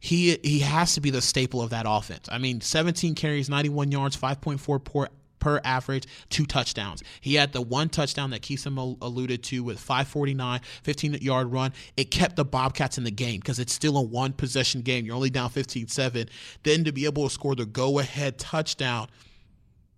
he 0.00 0.38
he 0.42 0.60
has 0.60 0.94
to 0.94 1.00
be 1.00 1.10
the 1.10 1.22
staple 1.22 1.62
of 1.62 1.70
that 1.70 1.86
offense. 1.88 2.28
I 2.30 2.38
mean, 2.38 2.60
17 2.60 3.14
carries, 3.14 3.48
91 3.48 3.90
yards, 3.90 4.16
5.4 4.16 4.84
per, 4.84 5.08
per 5.38 5.60
average, 5.64 6.06
two 6.30 6.46
touchdowns. 6.46 7.02
He 7.20 7.34
had 7.34 7.52
the 7.52 7.62
one 7.62 7.88
touchdown 7.88 8.30
that 8.30 8.42
Quixem 8.42 8.98
alluded 9.00 9.42
to 9.44 9.62
with 9.62 9.78
549, 9.78 10.60
15 10.82 11.14
yard 11.14 11.52
run. 11.52 11.72
It 11.96 12.10
kept 12.10 12.36
the 12.36 12.44
Bobcats 12.44 12.98
in 12.98 13.04
the 13.04 13.10
game 13.10 13.40
because 13.40 13.58
it's 13.58 13.72
still 13.72 13.96
a 13.96 14.02
one 14.02 14.32
possession 14.32 14.82
game. 14.82 15.04
You're 15.04 15.16
only 15.16 15.30
down 15.30 15.50
15 15.50 15.88
7. 15.88 16.28
Then 16.62 16.84
to 16.84 16.92
be 16.92 17.04
able 17.04 17.28
to 17.28 17.30
score 17.34 17.54
the 17.54 17.66
go 17.66 17.98
ahead 17.98 18.38
touchdown 18.38 19.08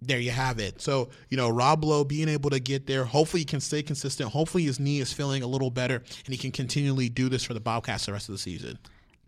there 0.02 0.18
you 0.18 0.30
have 0.30 0.58
it. 0.58 0.80
So, 0.80 1.10
you 1.28 1.36
know, 1.36 1.48
Rob 1.48 1.84
Lowe 1.84 2.04
being 2.04 2.28
able 2.28 2.50
to 2.50 2.60
get 2.60 2.86
there, 2.86 3.04
hopefully 3.04 3.40
he 3.40 3.44
can 3.44 3.60
stay 3.60 3.82
consistent. 3.82 4.30
Hopefully 4.30 4.64
his 4.64 4.80
knee 4.80 5.00
is 5.00 5.12
feeling 5.12 5.42
a 5.42 5.46
little 5.46 5.70
better 5.70 5.96
and 5.96 6.34
he 6.34 6.38
can 6.38 6.52
continually 6.52 7.08
do 7.08 7.28
this 7.28 7.44
for 7.44 7.54
the 7.54 7.60
Bobcats 7.60 8.06
the 8.06 8.12
rest 8.12 8.28
of 8.28 8.34
the 8.34 8.38
season. 8.38 8.78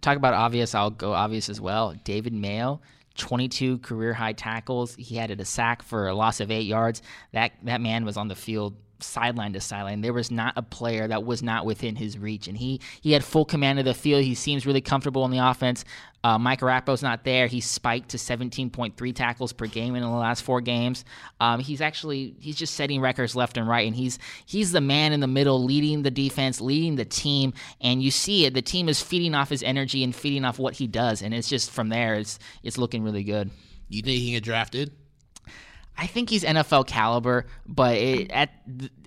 Talk 0.00 0.16
about 0.16 0.34
obvious, 0.34 0.74
I'll 0.74 0.90
go 0.90 1.12
obvious 1.12 1.48
as 1.48 1.60
well. 1.60 1.94
David 2.04 2.32
Mayo, 2.32 2.80
22 3.16 3.78
career 3.78 4.14
high 4.14 4.32
tackles. 4.32 4.94
He 4.96 5.16
had 5.16 5.30
a 5.30 5.44
sack 5.44 5.82
for 5.82 6.08
a 6.08 6.14
loss 6.14 6.40
of 6.40 6.50
eight 6.50 6.66
yards. 6.66 7.02
That 7.32 7.52
that 7.64 7.80
man 7.80 8.04
was 8.04 8.16
on 8.16 8.28
the 8.28 8.34
field 8.34 8.76
sideline 9.02 9.52
to 9.52 9.60
sideline. 9.60 10.00
There 10.00 10.12
was 10.12 10.30
not 10.30 10.54
a 10.56 10.62
player 10.62 11.08
that 11.08 11.24
was 11.24 11.42
not 11.42 11.66
within 11.66 11.96
his 11.96 12.18
reach, 12.18 12.48
and 12.48 12.56
he 12.56 12.80
he 13.00 13.12
had 13.12 13.24
full 13.24 13.44
command 13.44 13.78
of 13.78 13.84
the 13.84 13.94
field. 13.94 14.24
He 14.24 14.34
seems 14.34 14.66
really 14.66 14.80
comfortable 14.80 15.24
in 15.24 15.30
the 15.30 15.38
offense. 15.38 15.84
Uh, 16.24 16.38
Mike 16.38 16.60
Orakpo's 16.60 17.02
not 17.02 17.24
there. 17.24 17.48
He 17.48 17.60
spiked 17.60 18.10
to 18.10 18.16
17.3 18.16 19.14
tackles 19.14 19.52
per 19.52 19.66
game 19.66 19.96
in 19.96 20.02
the 20.02 20.08
last 20.08 20.42
four 20.42 20.60
games. 20.60 21.04
Um, 21.40 21.58
he's 21.58 21.80
actually 21.80 22.36
he's 22.38 22.56
just 22.56 22.74
setting 22.74 23.00
records 23.00 23.34
left 23.34 23.56
and 23.56 23.66
right, 23.68 23.86
and 23.86 23.96
he's 23.96 24.18
he's 24.46 24.72
the 24.72 24.80
man 24.80 25.12
in 25.12 25.20
the 25.20 25.26
middle, 25.26 25.62
leading 25.64 26.02
the 26.02 26.10
defense, 26.10 26.60
leading 26.60 26.96
the 26.96 27.04
team, 27.04 27.52
and 27.80 28.02
you 28.02 28.10
see 28.10 28.44
it. 28.44 28.54
The 28.54 28.62
team 28.62 28.88
is 28.88 29.02
feeding 29.02 29.34
off 29.34 29.50
his 29.50 29.62
energy 29.62 30.04
and 30.04 30.14
feeding 30.14 30.44
off 30.44 30.58
what 30.58 30.74
he 30.74 30.86
does, 30.86 31.22
and 31.22 31.34
it's 31.34 31.48
just 31.48 31.70
from 31.70 31.88
there, 31.88 32.14
it's 32.14 32.38
it's 32.62 32.78
looking 32.78 33.02
really 33.02 33.24
good. 33.24 33.50
You 33.88 34.02
think 34.02 34.18
he 34.18 34.26
can 34.26 34.36
get 34.36 34.44
drafted? 34.44 34.92
I 35.96 36.06
think 36.06 36.30
he's 36.30 36.42
NFL 36.42 36.86
caliber, 36.86 37.46
but 37.66 37.96
it, 37.96 38.30
at 38.30 38.50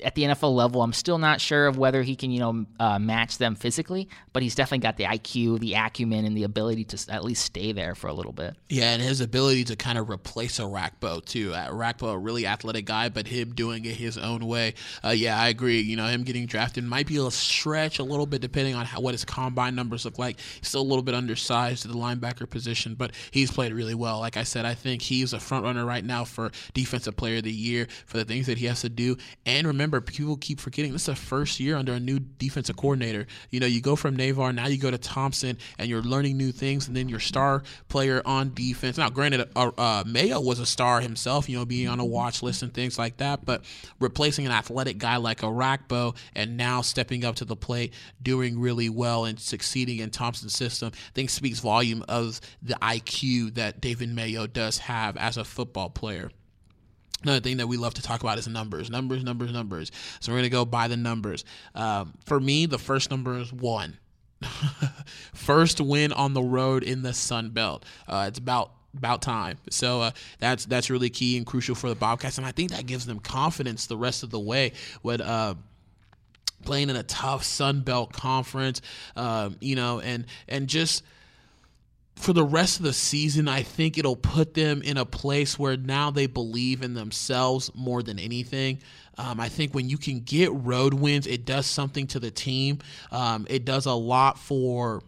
at 0.04 0.15
the 0.15 0.24
NFL 0.24 0.54
level, 0.56 0.82
I'm 0.82 0.94
still 0.94 1.18
not 1.18 1.42
sure 1.42 1.68
of 1.68 1.77
whether 1.77 2.04
he 2.04 2.15
can, 2.15 2.32
you 2.32 2.39
know, 2.39 2.65
uh, 2.80 3.00
match 3.00 3.38
them 3.38 3.56
physically. 3.56 4.08
But 4.34 4.44
he's 4.44 4.56
definitely 4.56 4.80
got 4.80 4.98
the 4.98 5.06
IQ, 5.06 5.60
the 5.60 5.74
acumen, 5.74 6.25
and 6.25 6.38
the 6.38 6.44
ability 6.44 6.86
to 6.86 7.13
at 7.13 7.24
least 7.24 7.44
stay 7.44 7.72
there 7.72 7.96
for 7.96 8.08
a 8.08 8.13
little 8.13 8.32
bit. 8.32 8.56
Yeah, 8.70 8.92
and 8.94 9.01
his 9.01 9.20
ability 9.20 9.65
to 9.65 9.75
kind 9.75 9.98
of 9.98 10.10
replace 10.10 10.60
Orakpo 10.60 11.25
too. 11.25 11.54
Uh, 11.54 11.94
a 12.06 12.18
really 12.18 12.46
athletic 12.46 12.86
guy, 12.86 13.10
but 13.10 13.27
him 13.27 13.54
doing 13.54 13.86
it 13.86 13.96
his 13.96 14.18
own 14.18 14.46
way. 14.46 14.75
Uh, 15.04 15.10
yeah, 15.10 15.39
I 15.39 15.48
agree. 15.48 15.82
You 15.82 15.96
know, 15.96 16.08
him 16.08 16.24
getting 16.24 16.46
drafted 16.46 16.84
might 16.84 17.08
be 17.08 17.18
a 17.18 17.32
stretch 17.32 18.00
a 18.00 18.04
little 18.04 18.25
bit 18.25 18.42
depending 18.42 18.75
on 18.75 18.86
how, 18.86 19.01
what 19.01 19.13
his 19.13 19.25
combine 19.25 19.75
numbers 19.75 20.06
look 20.06 20.20
like. 20.20 20.39
He's 20.39 20.70
still 20.70 20.82
a 20.82 20.84
little 20.84 21.04
bit 21.04 21.15
undersized 21.15 21.82
to 21.82 21.88
the 21.88 21.96
linebacker 21.96 22.50
position, 22.50 22.96
but 22.96 23.12
he's 23.32 23.51
played 23.51 23.74
really 23.74 23.96
well. 23.96 24.20
Like 24.20 24.38
I 24.38 24.44
said, 24.44 24.65
I 24.65 24.74
think 24.75 25.01
he's 25.01 25.34
a 25.34 25.39
front 25.39 25.63
runner 25.63 25.86
right 25.86 26.04
now 26.04 26.24
for 26.25 26.51
defensive 26.75 27.15
player 27.15 27.38
of 27.38 27.44
the 27.44 27.51
year 27.51 27.88
for 28.05 28.17
the 28.17 28.25
things 28.25 28.46
that 28.46 28.60
he 28.60 28.67
has 28.67 28.82
to 28.82 28.89
do. 28.89 29.17
And 29.48 29.65
remember, 29.65 30.00
people 30.01 30.38
keep 30.38 30.60
forgetting 30.60 30.91
this 30.91 31.03
is 31.03 31.05
the 31.08 31.15
first 31.15 31.60
year 31.60 31.75
under 31.75 31.94
a 31.94 32.00
new 32.00 32.20
defensive 32.20 32.77
coordinator. 32.77 33.25
You 33.50 33.60
know, 33.60 33.65
you 33.65 33.82
go 33.82 33.96
from 33.96 34.15
Naivar, 34.15 34.53
now 34.53 34.67
you 34.67 34.77
go 34.77 34.91
to 34.91 34.98
Thompson, 35.00 35.58
and 35.79 35.89
you're 35.89 36.03
learning 36.03 36.38
new 36.38 36.51
things. 36.51 36.88
And 36.88 36.96
then 36.96 37.10
your 37.10 37.20
star 37.20 37.63
player 37.88 38.22
on 38.25 38.53
defense. 38.53 38.98
Now, 38.98 39.10
granted, 39.10 39.50
uh, 39.55 39.72
uh, 39.77 40.03
Mayo 40.05 40.39
was 40.39 40.60
a 40.60 40.65
star 40.65 41.01
himself, 41.01 41.50
you 41.50 41.58
know, 41.58 41.65
being 41.65 41.88
on 41.88 42.00
a 42.00 42.05
watch 42.05 42.44
list 42.44 42.62
and 42.62 42.74
things 42.74 43.00
like 43.00 43.17
that. 43.17 43.46
But 43.46 43.63
replacing 44.00 44.46
an 44.46 44.51
athletic 44.51 44.98
guy 45.00 45.17
like 45.17 45.39
Orakpo 45.39 46.15
and 46.36 46.58
now 46.58 46.82
stepping 46.82 47.24
up 47.24 47.36
to 47.38 47.46
the 47.46 47.55
plate, 47.55 47.94
doing 48.22 48.60
really 48.60 48.89
well 48.89 49.25
and 49.25 49.39
succeeding 49.39 50.00
in 50.00 50.10
Thompson's 50.10 50.53
system, 50.53 50.91
I 50.94 51.12
think 51.13 51.29
speaks 51.29 51.60
volume 51.60 52.03
of 52.10 52.41
the 52.62 52.75
IQ 52.75 53.55
that 53.55 53.79
David 53.79 54.10
Mayo 54.10 54.46
does 54.46 54.79
have 54.79 55.15
as 55.15 55.38
a 55.38 55.46
football 55.46 55.89
player. 55.89 56.29
Another 57.24 57.39
thing 57.39 57.57
that 57.57 57.67
we 57.67 57.77
love 57.77 57.93
to 57.95 58.01
talk 58.01 58.22
about 58.22 58.38
is 58.38 58.48
numbers, 58.48 58.89
numbers, 58.89 59.24
numbers, 59.24 59.51
numbers. 59.51 59.91
So 60.19 60.31
we're 60.31 60.39
gonna 60.39 60.50
go 60.50 60.65
by 60.65 60.88
the 60.88 60.98
numbers. 60.98 61.43
Um, 61.74 62.13
for 62.25 62.39
me, 62.39 62.65
the 62.65 62.77
first 62.77 63.10
number 63.10 63.38
is 63.38 63.51
one. 63.51 63.98
first 65.34 65.81
win 65.81 66.13
on 66.13 66.34
the 66.34 66.43
road 66.43 66.84
in 66.84 67.01
the 67.01 67.13
Sun 67.13 67.51
Belt. 67.51 67.86
Uh, 68.07 68.25
it's 68.27 68.39
about 68.39 68.72
about 68.98 69.22
time. 69.22 69.57
So 69.69 70.01
uh, 70.01 70.12
that's 70.39 70.65
that's 70.65 70.89
really 70.89 71.10
key 71.10 71.38
and 71.38 71.45
crucial 71.45 71.75
for 71.75 71.89
the 71.89 71.95
Bobcats, 71.95 72.38
and 72.38 72.45
I 72.45 72.51
think 72.51 72.72
that 72.72 72.86
gives 72.86 73.05
them 73.05 73.19
confidence 73.19 73.88
the 73.88 73.98
rest 73.98 74.24
of 74.24 74.29
the 74.29 74.39
way 74.39 74.74
when. 75.01 75.22
Uh, 75.22 75.55
playing 76.63 76.89
in 76.89 76.95
a 76.95 77.03
tough 77.03 77.43
Sun 77.43 77.81
Belt 77.81 78.12
conference, 78.12 78.81
um, 79.15 79.55
you 79.62 79.75
know, 79.75 80.00
and 80.00 80.25
and 80.48 80.67
just 80.67 81.03
for 82.25 82.34
the 82.34 82.44
rest 82.44 82.77
of 82.77 82.84
the 82.84 82.91
season, 82.94 83.48
I 83.48 83.62
think 83.62 84.00
it'll 84.00 84.15
put 84.15 84.55
them 84.55 84.82
in 84.82 84.98
a 84.98 85.05
place 85.05 85.60
where 85.60 85.77
now 85.77 86.10
they 86.10 86.25
believe 86.25 86.82
in 86.82 86.96
themselves 86.96 87.70
more 87.75 88.01
than 88.01 88.17
anything. 88.17 88.79
Um, 89.20 89.39
I 89.39 89.48
think 89.48 89.75
when 89.75 89.89
you 89.89 90.00
can 90.00 90.22
get 90.22 90.51
road 90.51 90.96
wins, 90.96 91.27
it 91.27 91.46
does 91.46 91.67
something 91.67 92.08
to 92.08 92.20
the 92.20 92.32
team. 92.32 92.79
Um, 93.12 93.46
it 93.48 93.63
does 93.63 93.86
a 93.86 93.94
lot 93.94 94.39
for 94.39 95.03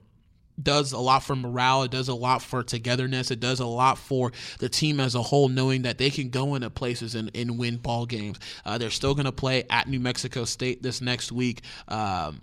does 0.62 0.92
a 0.92 1.00
lot 1.00 1.24
for 1.24 1.36
morale. 1.36 1.84
It 1.84 1.92
does 1.92 2.08
a 2.08 2.16
lot 2.16 2.42
for 2.42 2.64
togetherness. 2.64 3.32
It 3.32 3.40
does 3.40 3.60
a 3.60 3.66
lot 3.66 3.98
for 3.98 4.32
the 4.60 4.70
team 4.70 5.00
as 5.00 5.16
a 5.16 5.22
whole, 5.22 5.50
knowing 5.50 5.84
that 5.84 5.98
they 5.98 6.10
can 6.10 6.30
go 6.30 6.56
into 6.56 6.70
places 6.70 7.16
and, 7.16 7.32
and 7.36 7.58
win 7.60 7.78
ball 7.78 8.06
games. 8.06 8.40
Uh, 8.66 8.78
they're 8.78 8.90
still 8.90 9.14
going 9.14 9.26
to 9.26 9.32
play 9.32 9.64
at 9.70 9.88
New 9.88 10.00
Mexico 10.00 10.46
State 10.46 10.82
this 10.82 11.02
next 11.02 11.32
week. 11.32 11.62
Um, 11.88 12.42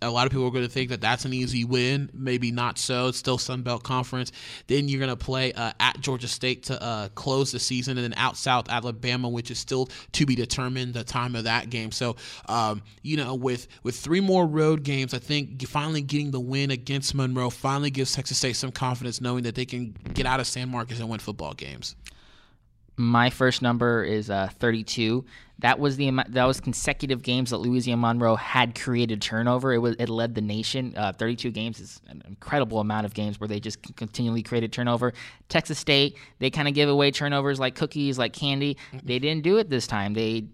a 0.00 0.10
lot 0.10 0.26
of 0.26 0.32
people 0.32 0.46
are 0.46 0.50
going 0.50 0.64
to 0.64 0.70
think 0.70 0.90
that 0.90 1.00
that's 1.00 1.24
an 1.24 1.32
easy 1.32 1.64
win. 1.64 2.08
Maybe 2.12 2.50
not 2.50 2.78
so. 2.78 3.08
It's 3.08 3.18
still 3.18 3.38
Sun 3.38 3.62
Belt 3.62 3.82
Conference. 3.82 4.30
Then 4.68 4.88
you're 4.88 5.00
going 5.00 5.10
to 5.10 5.16
play 5.16 5.52
uh, 5.52 5.72
at 5.80 6.00
Georgia 6.00 6.28
State 6.28 6.64
to 6.64 6.80
uh, 6.80 7.08
close 7.10 7.50
the 7.50 7.58
season, 7.58 7.98
and 7.98 8.04
then 8.04 8.18
out 8.18 8.36
south 8.36 8.68
Alabama, 8.68 9.28
which 9.28 9.50
is 9.50 9.58
still 9.58 9.88
to 10.12 10.26
be 10.26 10.34
determined 10.34 10.94
the 10.94 11.04
time 11.04 11.34
of 11.34 11.44
that 11.44 11.70
game. 11.70 11.90
So, 11.90 12.16
um, 12.48 12.82
you 13.02 13.16
know, 13.16 13.34
with 13.34 13.66
with 13.82 13.96
three 13.96 14.20
more 14.20 14.46
road 14.46 14.84
games, 14.84 15.14
I 15.14 15.18
think 15.18 15.66
finally 15.66 16.02
getting 16.02 16.30
the 16.30 16.40
win 16.40 16.70
against 16.70 17.14
Monroe 17.14 17.50
finally 17.50 17.90
gives 17.90 18.12
Texas 18.12 18.38
State 18.38 18.56
some 18.56 18.72
confidence, 18.72 19.20
knowing 19.20 19.44
that 19.44 19.54
they 19.54 19.66
can 19.66 19.94
get 20.14 20.26
out 20.26 20.40
of 20.40 20.46
San 20.46 20.68
Marcos 20.68 21.00
and 21.00 21.08
win 21.08 21.18
football 21.18 21.54
games. 21.54 21.96
My 23.00 23.30
first 23.30 23.62
number 23.62 24.02
is 24.02 24.28
uh, 24.28 24.48
32. 24.58 25.24
That 25.60 25.78
was 25.78 25.96
the 25.96 26.10
that 26.30 26.44
was 26.44 26.60
consecutive 26.60 27.22
games 27.22 27.50
that 27.50 27.58
Louisiana 27.58 28.00
Monroe 28.00 28.34
had 28.34 28.78
created 28.78 29.22
turnover. 29.22 29.72
It 29.72 29.78
was 29.78 29.94
it 30.00 30.08
led 30.08 30.34
the 30.34 30.40
nation. 30.40 30.94
Uh, 30.96 31.12
32 31.12 31.52
games 31.52 31.78
is 31.78 32.00
an 32.08 32.24
incredible 32.26 32.80
amount 32.80 33.06
of 33.06 33.14
games 33.14 33.38
where 33.38 33.46
they 33.46 33.60
just 33.60 33.78
continually 33.96 34.42
created 34.42 34.72
turnover. 34.72 35.12
Texas 35.48 35.78
State 35.78 36.16
they 36.40 36.50
kind 36.50 36.66
of 36.66 36.74
give 36.74 36.88
away 36.88 37.12
turnovers 37.12 37.60
like 37.60 37.76
cookies, 37.76 38.18
like 38.18 38.32
candy. 38.32 38.76
They 39.04 39.20
didn't 39.20 39.44
do 39.44 39.58
it 39.58 39.70
this 39.70 39.86
time. 39.86 40.14
They 40.14 40.46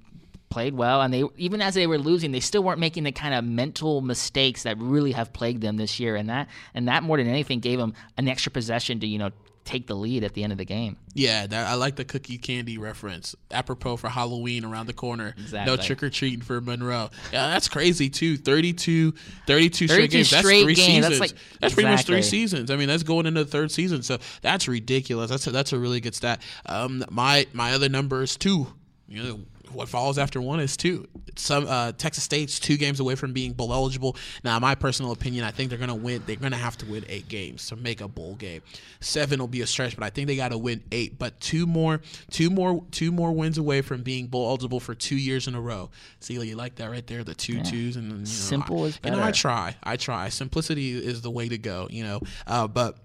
played 0.51 0.75
well 0.75 1.03
and 1.03 1.13
they 1.13 1.25
even 1.37 1.61
as 1.61 1.75
they 1.75 1.85
were 1.85 1.99
losing 1.99 2.31
they 2.31 2.39
still 2.39 2.63
weren't 2.63 2.79
making 2.79 3.03
the 3.03 3.11
kind 3.11 3.35
of 3.35 3.43
mental 3.45 4.01
mistakes 4.01 4.63
that 4.63 4.79
really 4.79 5.11
have 5.11 5.33
plagued 5.33 5.61
them 5.61 5.77
this 5.77 5.99
year 5.99 6.15
and 6.15 6.29
that 6.29 6.47
and 6.75 6.87
that 6.87 7.03
more 7.03 7.17
than 7.17 7.27
anything 7.27 7.59
gave 7.59 7.77
them 7.77 7.93
an 8.19 8.29
extra 8.29 8.53
possession 8.53 9.01
to 9.01 9.07
you 9.09 9.19
know 9.19 9.31
take 9.65 9.87
the 9.87 9.95
lead 9.95 10.25
at 10.25 10.35
the 10.35 10.43
end 10.45 10.53
of 10.53 10.59
the 10.59 10.65
game. 10.65 10.97
Yeah, 11.15 11.47
that, 11.47 11.67
I 11.69 11.75
like 11.75 11.97
the 11.97 12.05
cookie 12.05 12.39
candy 12.39 12.77
reference. 12.77 13.35
Apropos 13.51 13.97
for 13.97 14.09
Halloween 14.09 14.65
around 14.65 14.87
the 14.87 14.93
corner. 14.93 15.35
Exactly. 15.39 15.75
No 15.75 15.81
trick 15.81 16.03
or 16.03 16.11
treating 16.11 16.41
for 16.43 16.61
Monroe. 16.61 17.11
Yeah, 17.33 17.49
that's 17.49 17.69
crazy 17.69 18.11
too. 18.11 18.37
32, 18.37 19.13
32 19.47 19.87
straight 19.89 19.97
32 19.97 20.09
games. 20.17 20.31
That's 20.31 20.43
straight 20.47 20.63
three 20.65 20.75
games. 20.75 21.05
That's 21.05 21.15
seasons. 21.17 21.21
like- 21.21 21.61
that's 21.61 21.75
pretty 21.75 21.89
much 21.89 22.05
three 22.05 22.23
seasons. 22.23 22.71
I 22.71 22.77
mean, 22.77 22.89
that's 22.89 23.03
going 23.03 23.27
into 23.27 23.45
the 23.45 23.51
third 23.51 23.71
season. 23.71 24.03
So 24.03 24.19
that's 24.43 24.69
ridiculous. 24.69 25.31
That's 25.31 25.47
a, 25.47 25.51
that's 25.51 25.73
a 25.73 25.79
really 25.79 26.01
good 26.01 26.15
stat. 26.15 26.43
Um, 26.67 27.05
my 27.11 27.47
my 27.53 27.73
other 27.73 27.89
number 27.89 28.23
is 28.23 28.37
two. 28.37 28.67
You 29.09 29.23
know, 29.23 29.41
what 29.75 29.89
follows 29.89 30.19
after 30.19 30.41
one 30.41 30.61
is 30.61 30.77
two. 30.77 31.07
Some 31.37 31.67
uh, 31.67 31.93
Texas 31.93 32.25
State's 32.25 32.59
two 32.59 32.77
games 32.77 33.01
away 33.01 33.15
from 33.15 33.33
being 33.33 33.53
bowl 33.53 33.73
eligible. 33.73 34.17
Now, 34.45 34.59
my 34.59 34.75
personal 34.75 35.13
opinion, 35.13 35.45
I 35.45 35.51
think 35.51 35.71
they're 35.71 35.79
gonna 35.79 35.95
win. 35.95 36.23
They're 36.27 36.37
gonna 36.37 36.57
have 36.57 36.77
to 36.79 36.87
win 36.87 37.05
eight 37.09 37.29
games 37.29 37.67
to 37.69 37.77
make 37.77 38.01
a 38.01 38.09
bowl 38.09 38.35
game. 38.35 38.63
Seven 39.01 39.41
will 39.41 39.49
be 39.49 39.61
a 39.61 39.67
stretch, 39.67 39.97
but 39.97 40.05
I 40.05 40.11
think 40.11 40.29
they 40.29 40.37
got 40.37 40.51
to 40.51 40.59
win 40.59 40.83
eight. 40.93 41.19
But 41.19 41.41
two 41.41 41.67
more, 41.67 42.01
two 42.31 42.51
more, 42.51 42.85
two 42.91 43.13
more 43.13 43.33
wins 43.33 43.59
away 43.59 43.83
from 43.83 44.03
being 44.03 44.29
bowl 44.29 44.49
eligible 44.49 44.81
for 44.81 44.95
two 44.95 45.17
years 45.17 45.49
in 45.49 45.55
a 45.55 45.61
row. 45.61 45.91
See, 46.21 46.35
you 46.35 46.57
like 46.57 46.77
that 46.77 46.91
right 46.91 47.07
there? 47.07 47.25
The 47.25 47.35
two 47.35 47.63
twos 47.63 47.97
and 47.97 48.11
you 48.11 48.19
know, 48.19 48.25
Simple 48.25 48.85
I, 48.85 48.87
is 48.87 49.01
You 49.05 49.11
know, 49.11 49.23
I 49.23 49.31
try. 49.33 49.77
I 49.83 49.97
try. 49.97 50.29
Simplicity 50.29 50.93
is 50.93 51.23
the 51.23 51.31
way 51.31 51.49
to 51.49 51.59
go. 51.59 51.89
You 51.91 52.05
know, 52.05 52.21
uh, 52.47 52.69
but 52.69 52.99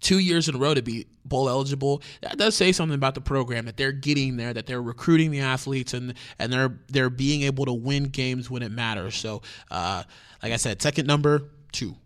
two 0.00 0.18
years 0.18 0.48
in 0.48 0.54
a 0.54 0.58
row 0.58 0.74
to 0.74 0.82
be 0.82 1.06
bowl 1.24 1.48
eligible. 1.48 2.02
That 2.22 2.38
does 2.38 2.54
say 2.54 2.72
something 2.72 2.94
about 2.94 3.14
the 3.14 3.20
program 3.20 3.66
that 3.66 3.76
they're 3.76 3.92
getting 3.92 4.36
there, 4.36 4.52
that 4.52 4.66
they're 4.66 4.82
recruiting 4.82 5.30
the 5.30 5.40
athletes, 5.40 5.94
and 5.94 6.14
and 6.38 6.52
they're 6.52 6.78
they're 6.88 7.10
being 7.10 7.42
able 7.42 7.66
to 7.66 7.72
win 7.72 8.04
games 8.04 8.50
when 8.50 8.62
it 8.62 8.70
matters. 8.70 9.16
So, 9.16 9.42
uh, 9.70 10.04
like 10.42 10.52
I 10.52 10.56
said, 10.56 10.80
second 10.82 11.06
number 11.06 11.42
two. 11.72 11.96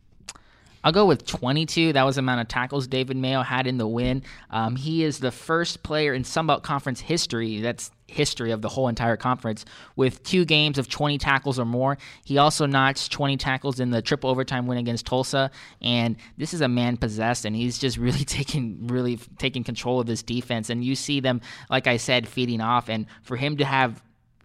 I'll 0.83 0.93
go 0.93 1.05
with 1.05 1.27
22. 1.27 1.93
That 1.93 2.05
was 2.05 2.17
the 2.17 2.21
amount 2.21 2.41
of 2.41 2.49
tackles 2.49 2.87
David 2.87 3.17
Mayo 3.17 3.43
had 3.43 3.67
in 3.67 3.77
the 3.77 3.87
win. 3.87 4.23
Um, 4.51 4.77
he 4.77 5.05
is 5.05 5.19
the 5.19 5.31
first 5.31 5.83
player 5.83 6.15
in 6.15 6.23
Sunbelt 6.23 6.63
Conference 6.63 7.01
history, 7.01 7.61
that's 7.61 7.91
history 8.11 8.51
of 8.51 8.63
the 8.63 8.69
whole 8.69 8.89
entire 8.89 9.17
conference, 9.17 9.65
with 9.97 10.23
two 10.23 10.45
games 10.45 10.79
of 10.79 10.89
20 10.89 11.19
tackles 11.19 11.59
or 11.59 11.65
more. 11.65 11.99
He 12.25 12.39
also 12.39 12.67
notched 12.67 13.13
20 13.13 13.37
tackles 13.37 13.81
in 13.81 13.91
the 13.91 14.03
triple 14.03 14.31
overtime 14.31 14.67
win 14.67 14.79
against 14.79 15.07
Tulsa. 15.07 15.51
And 15.81 16.17
this 16.37 16.53
is 16.55 16.61
a 16.61 16.69
man 16.69 16.97
possessed, 16.97 17.45
and 17.45 17.55
he's 17.55 17.79
just 17.79 17.97
really 18.11 18.25
taking 18.25 18.87
really 18.87 19.17
taking 19.39 19.65
control 19.65 20.01
of 20.01 20.07
this 20.07 20.23
defense. 20.23 20.71
And 20.71 20.85
you 20.85 20.95
see 20.95 21.21
them, 21.21 21.41
like 21.69 21.87
I 21.87 21.97
said, 21.97 22.29
feeding 22.29 22.61
off. 22.61 22.89
And 22.89 23.07
for 23.23 23.37
him 23.37 23.57
to 23.59 23.65
have 23.65 24.03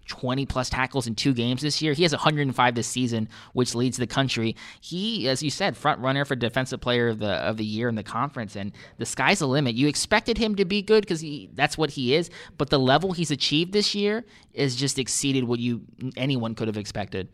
20 0.07 0.45
plus 0.45 0.69
tackles 0.69 1.07
in 1.07 1.15
two 1.15 1.33
games 1.33 1.61
this 1.61 1.81
year. 1.81 1.93
He 1.93 2.03
has 2.03 2.11
105 2.11 2.75
this 2.75 2.87
season, 2.87 3.27
which 3.53 3.75
leads 3.75 3.97
the 3.97 4.07
country. 4.07 4.55
He, 4.79 5.27
as 5.27 5.41
you 5.41 5.49
said, 5.49 5.75
front 5.75 5.99
runner 5.99 6.25
for 6.25 6.35
defensive 6.35 6.81
player 6.81 7.09
of 7.09 7.19
the 7.19 7.31
of 7.31 7.57
the 7.57 7.65
year 7.65 7.89
in 7.89 7.95
the 7.95 8.03
conference, 8.03 8.55
and 8.55 8.71
the 8.97 9.05
sky's 9.05 9.39
the 9.39 9.47
limit. 9.47 9.75
You 9.75 9.87
expected 9.87 10.37
him 10.37 10.55
to 10.55 10.65
be 10.65 10.81
good 10.81 11.01
because 11.01 11.21
he 11.21 11.49
that's 11.53 11.77
what 11.77 11.91
he 11.91 12.15
is, 12.15 12.29
but 12.57 12.69
the 12.69 12.79
level 12.79 13.13
he's 13.13 13.31
achieved 13.31 13.73
this 13.73 13.95
year 13.95 14.25
is 14.53 14.75
just 14.75 14.99
exceeded 14.99 15.43
what 15.43 15.59
you 15.59 15.81
anyone 16.15 16.55
could 16.55 16.67
have 16.67 16.77
expected. 16.77 17.27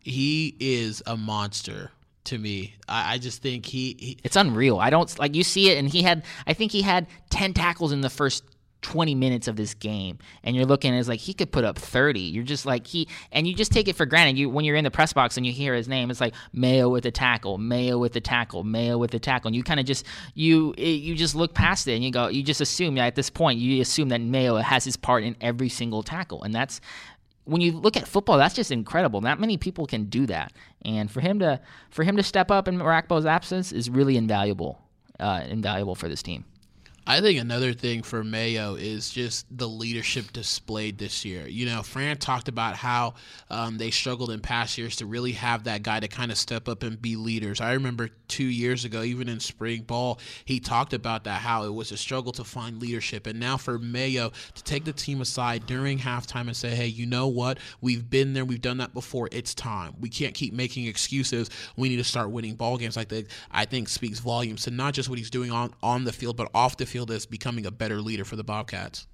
He 0.00 0.54
is 0.60 1.02
a 1.06 1.16
monster 1.16 1.90
to 2.24 2.38
me. 2.38 2.74
I, 2.88 3.14
I 3.14 3.18
just 3.18 3.42
think 3.42 3.66
he, 3.66 3.96
he 3.98 4.18
It's 4.22 4.36
unreal. 4.36 4.78
I 4.78 4.90
don't 4.90 5.18
like 5.18 5.34
you 5.34 5.44
see 5.44 5.70
it, 5.70 5.78
and 5.78 5.88
he 5.88 6.02
had 6.02 6.24
I 6.46 6.52
think 6.52 6.72
he 6.72 6.82
had 6.82 7.06
10 7.30 7.54
tackles 7.54 7.92
in 7.92 8.00
the 8.00 8.10
first 8.10 8.44
20 8.86 9.16
minutes 9.16 9.48
of 9.48 9.56
this 9.56 9.74
game 9.74 10.16
and 10.44 10.54
you're 10.54 10.64
looking 10.64 10.94
as 10.94 11.08
like 11.08 11.18
he 11.18 11.34
could 11.34 11.50
put 11.50 11.64
up 11.64 11.76
30 11.76 12.20
you're 12.20 12.44
just 12.44 12.64
like 12.64 12.86
he 12.86 13.08
and 13.32 13.44
you 13.44 13.52
just 13.52 13.72
take 13.72 13.88
it 13.88 13.96
for 13.96 14.06
granted 14.06 14.38
you 14.38 14.48
when 14.48 14.64
you're 14.64 14.76
in 14.76 14.84
the 14.84 14.92
press 14.92 15.12
box 15.12 15.36
and 15.36 15.44
you 15.44 15.50
hear 15.50 15.74
his 15.74 15.88
name 15.88 16.08
it's 16.08 16.20
like 16.20 16.32
mayo 16.52 16.88
with 16.88 17.02
the 17.02 17.10
tackle 17.10 17.58
mayo 17.58 17.98
with 17.98 18.12
the 18.12 18.20
tackle 18.20 18.62
mayo 18.62 18.96
with 18.96 19.10
the 19.10 19.18
tackle 19.18 19.48
and 19.48 19.56
you 19.56 19.64
kind 19.64 19.80
of 19.80 19.86
just 19.86 20.06
you 20.34 20.72
you 20.78 21.16
just 21.16 21.34
look 21.34 21.52
past 21.52 21.88
it 21.88 21.94
and 21.94 22.04
you 22.04 22.12
go 22.12 22.28
you 22.28 22.44
just 22.44 22.60
assume 22.60 22.96
at 22.96 23.16
this 23.16 23.28
point 23.28 23.58
you 23.58 23.82
assume 23.82 24.08
that 24.08 24.20
mayo 24.20 24.54
has 24.58 24.84
his 24.84 24.96
part 24.96 25.24
in 25.24 25.34
every 25.40 25.68
single 25.68 26.04
tackle 26.04 26.44
and 26.44 26.54
that's 26.54 26.80
when 27.44 27.60
you 27.60 27.70
look 27.70 27.96
at 27.96 28.08
football, 28.08 28.38
that's 28.38 28.56
just 28.56 28.72
incredible. 28.72 29.20
Not 29.20 29.38
many 29.38 29.56
people 29.56 29.86
can 29.86 30.06
do 30.06 30.26
that, 30.26 30.52
and 30.84 31.08
for 31.08 31.20
him 31.20 31.38
to 31.38 31.60
for 31.90 32.02
him 32.02 32.16
to 32.16 32.22
step 32.24 32.50
up 32.50 32.66
in 32.66 32.78
Orakpo's 32.80 33.24
absence 33.24 33.70
is 33.70 33.88
really 33.88 34.16
invaluable, 34.16 34.80
uh, 35.20 35.44
invaluable 35.48 35.94
for 35.94 36.08
this 36.08 36.24
team. 36.24 36.44
I 37.08 37.20
think 37.20 37.38
another 37.38 37.72
thing 37.72 38.02
for 38.02 38.24
Mayo 38.24 38.74
is 38.74 39.10
just 39.10 39.46
the 39.56 39.68
leadership 39.68 40.32
displayed 40.32 40.98
this 40.98 41.24
year. 41.24 41.46
You 41.46 41.66
know, 41.66 41.84
Fran 41.84 42.16
talked 42.16 42.48
about 42.48 42.74
how 42.74 43.14
um, 43.48 43.78
they 43.78 43.92
struggled 43.92 44.32
in 44.32 44.40
past 44.40 44.76
years 44.76 44.96
to 44.96 45.06
really 45.06 45.30
have 45.32 45.64
that 45.64 45.84
guy 45.84 46.00
to 46.00 46.08
kind 46.08 46.32
of 46.32 46.38
step 46.38 46.68
up 46.68 46.82
and 46.82 47.00
be 47.00 47.14
leaders. 47.14 47.60
I 47.60 47.74
remember 47.74 48.08
two 48.26 48.46
years 48.46 48.84
ago, 48.84 49.02
even 49.02 49.28
in 49.28 49.38
spring 49.38 49.82
ball, 49.82 50.18
he 50.44 50.58
talked 50.58 50.94
about 50.94 51.22
that 51.24 51.40
how 51.40 51.62
it 51.62 51.72
was 51.72 51.92
a 51.92 51.96
struggle 51.96 52.32
to 52.32 52.42
find 52.42 52.82
leadership. 52.82 53.28
And 53.28 53.38
now 53.38 53.56
for 53.56 53.78
Mayo 53.78 54.32
to 54.56 54.64
take 54.64 54.84
the 54.84 54.92
team 54.92 55.20
aside 55.20 55.64
during 55.66 56.00
halftime 56.00 56.48
and 56.48 56.56
say, 56.56 56.70
hey, 56.70 56.88
you 56.88 57.06
know 57.06 57.28
what? 57.28 57.58
We've 57.80 58.10
been 58.10 58.32
there, 58.32 58.44
we've 58.44 58.60
done 58.60 58.78
that 58.78 58.94
before. 58.94 59.28
It's 59.30 59.54
time. 59.54 59.94
We 60.00 60.08
can't 60.08 60.34
keep 60.34 60.52
making 60.52 60.86
excuses. 60.86 61.50
We 61.76 61.88
need 61.88 61.98
to 61.98 62.04
start 62.04 62.32
winning 62.32 62.56
ball 62.56 62.78
games 62.78 62.96
like 62.96 63.10
that. 63.10 63.28
I 63.52 63.64
think 63.64 63.88
speaks 63.88 64.18
volumes 64.18 64.64
to 64.64 64.72
not 64.72 64.92
just 64.92 65.08
what 65.08 65.18
he's 65.18 65.30
doing 65.30 65.52
on, 65.52 65.72
on 65.84 66.02
the 66.02 66.12
field, 66.12 66.36
but 66.36 66.50
off 66.52 66.76
the 66.76 66.84
field 66.84 66.95
field 66.96 67.10
as 67.10 67.26
becoming 67.26 67.66
a 67.66 67.70
better 67.70 68.00
leader 68.00 68.24
for 68.24 68.36
the 68.36 68.44
Bobcats? 68.44 69.06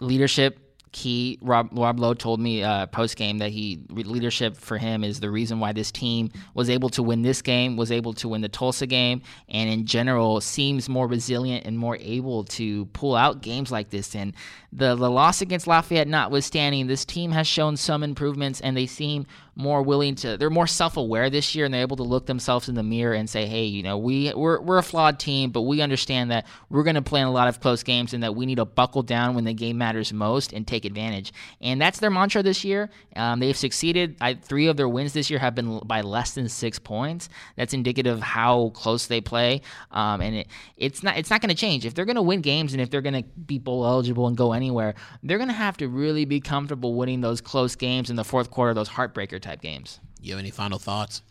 Leadership 0.00 0.58
key. 0.92 1.38
Rob 1.40 1.68
Rob 1.70 2.00
Lowe 2.00 2.14
told 2.14 2.40
me 2.40 2.64
uh, 2.64 2.86
post 2.86 3.16
game 3.16 3.38
that 3.38 3.50
he 3.50 3.84
leadership 3.90 4.56
for 4.56 4.76
him 4.76 5.04
is 5.04 5.20
the 5.20 5.30
reason 5.30 5.60
why 5.60 5.72
this 5.72 5.92
team 5.92 6.30
was 6.54 6.68
able 6.68 6.88
to 6.88 7.02
win 7.02 7.22
this 7.22 7.42
game, 7.42 7.76
was 7.76 7.92
able 7.92 8.12
to 8.14 8.26
win 8.26 8.40
the 8.40 8.48
Tulsa 8.48 8.88
game, 8.88 9.22
and 9.48 9.70
in 9.70 9.86
general 9.86 10.40
seems 10.40 10.88
more 10.88 11.06
resilient 11.06 11.64
and 11.64 11.78
more 11.78 11.96
able 12.00 12.42
to 12.44 12.86
pull 12.86 13.14
out 13.14 13.40
games 13.40 13.70
like 13.70 13.90
this. 13.90 14.16
And 14.16 14.34
the 14.72 14.96
the 14.96 15.10
loss 15.10 15.40
against 15.42 15.68
Lafayette 15.68 16.08
notwithstanding, 16.08 16.88
this 16.88 17.04
team 17.04 17.30
has 17.30 17.46
shown 17.46 17.76
some 17.76 18.02
improvements, 18.02 18.60
and 18.60 18.76
they 18.76 18.86
seem 18.86 19.26
more 19.60 19.82
willing 19.82 20.14
to 20.14 20.36
they're 20.36 20.50
more 20.50 20.66
self-aware 20.66 21.30
this 21.30 21.54
year 21.54 21.64
and 21.64 21.74
they're 21.74 21.82
able 21.82 21.96
to 21.96 22.02
look 22.02 22.26
themselves 22.26 22.68
in 22.68 22.74
the 22.74 22.82
mirror 22.82 23.14
and 23.14 23.28
say 23.28 23.46
hey 23.46 23.64
you 23.64 23.82
know 23.82 23.98
we 23.98 24.32
we're, 24.34 24.60
we're 24.60 24.78
a 24.78 24.82
flawed 24.82 25.18
team 25.18 25.50
but 25.50 25.62
we 25.62 25.80
understand 25.80 26.30
that 26.30 26.46
we're 26.68 26.82
going 26.82 26.96
to 26.96 27.02
play 27.02 27.20
in 27.20 27.26
a 27.26 27.32
lot 27.32 27.48
of 27.48 27.60
close 27.60 27.82
games 27.82 28.14
and 28.14 28.22
that 28.22 28.34
we 28.34 28.46
need 28.46 28.56
to 28.56 28.64
buckle 28.64 29.02
down 29.02 29.34
when 29.34 29.44
the 29.44 29.54
game 29.54 29.78
matters 29.78 30.12
most 30.12 30.52
and 30.52 30.66
take 30.66 30.84
advantage. 30.84 31.32
And 31.60 31.80
that's 31.80 31.98
their 31.98 32.10
mantra 32.10 32.42
this 32.42 32.64
year. 32.64 32.90
Um, 33.16 33.40
they've 33.40 33.56
succeeded. 33.56 34.16
I, 34.20 34.34
three 34.34 34.66
of 34.66 34.76
their 34.76 34.88
wins 34.88 35.12
this 35.12 35.30
year 35.30 35.38
have 35.38 35.54
been 35.54 35.80
by 35.84 36.00
less 36.00 36.34
than 36.34 36.48
six 36.48 36.78
points. 36.78 37.28
That's 37.56 37.74
indicative 37.74 38.18
of 38.18 38.22
how 38.22 38.70
close 38.70 39.06
they 39.06 39.20
play. 39.20 39.62
Um, 39.90 40.20
and 40.20 40.36
it, 40.36 40.48
it's 40.76 41.02
not 41.02 41.16
it's 41.16 41.30
not 41.30 41.40
going 41.40 41.50
to 41.50 41.54
change. 41.54 41.84
If 41.84 41.94
they're 41.94 42.04
going 42.04 42.16
to 42.16 42.22
win 42.22 42.40
games 42.40 42.72
and 42.72 42.80
if 42.80 42.90
they're 42.90 43.02
going 43.02 43.22
to 43.22 43.28
be 43.46 43.58
bowl 43.58 43.84
eligible 43.84 44.26
and 44.26 44.36
go 44.36 44.52
anywhere 44.52 44.94
they're 45.22 45.38
going 45.38 45.48
to 45.48 45.54
have 45.54 45.76
to 45.78 45.88
really 45.88 46.24
be 46.24 46.40
comfortable 46.40 46.94
winning 46.94 47.20
those 47.20 47.40
close 47.40 47.74
games 47.74 48.10
in 48.10 48.16
the 48.16 48.24
fourth 48.24 48.50
quarter 48.50 48.74
those 48.74 48.88
heartbreaker 48.88 49.40
games. 49.56 50.00
You 50.20 50.32
have 50.32 50.40
any 50.40 50.50
final 50.50 50.78
thoughts? 50.78 51.22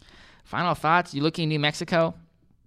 Final 0.43 0.75
thoughts. 0.75 1.13
You're 1.13 1.23
looking 1.23 1.45
at 1.45 1.49
New 1.49 1.59
Mexico? 1.59 2.15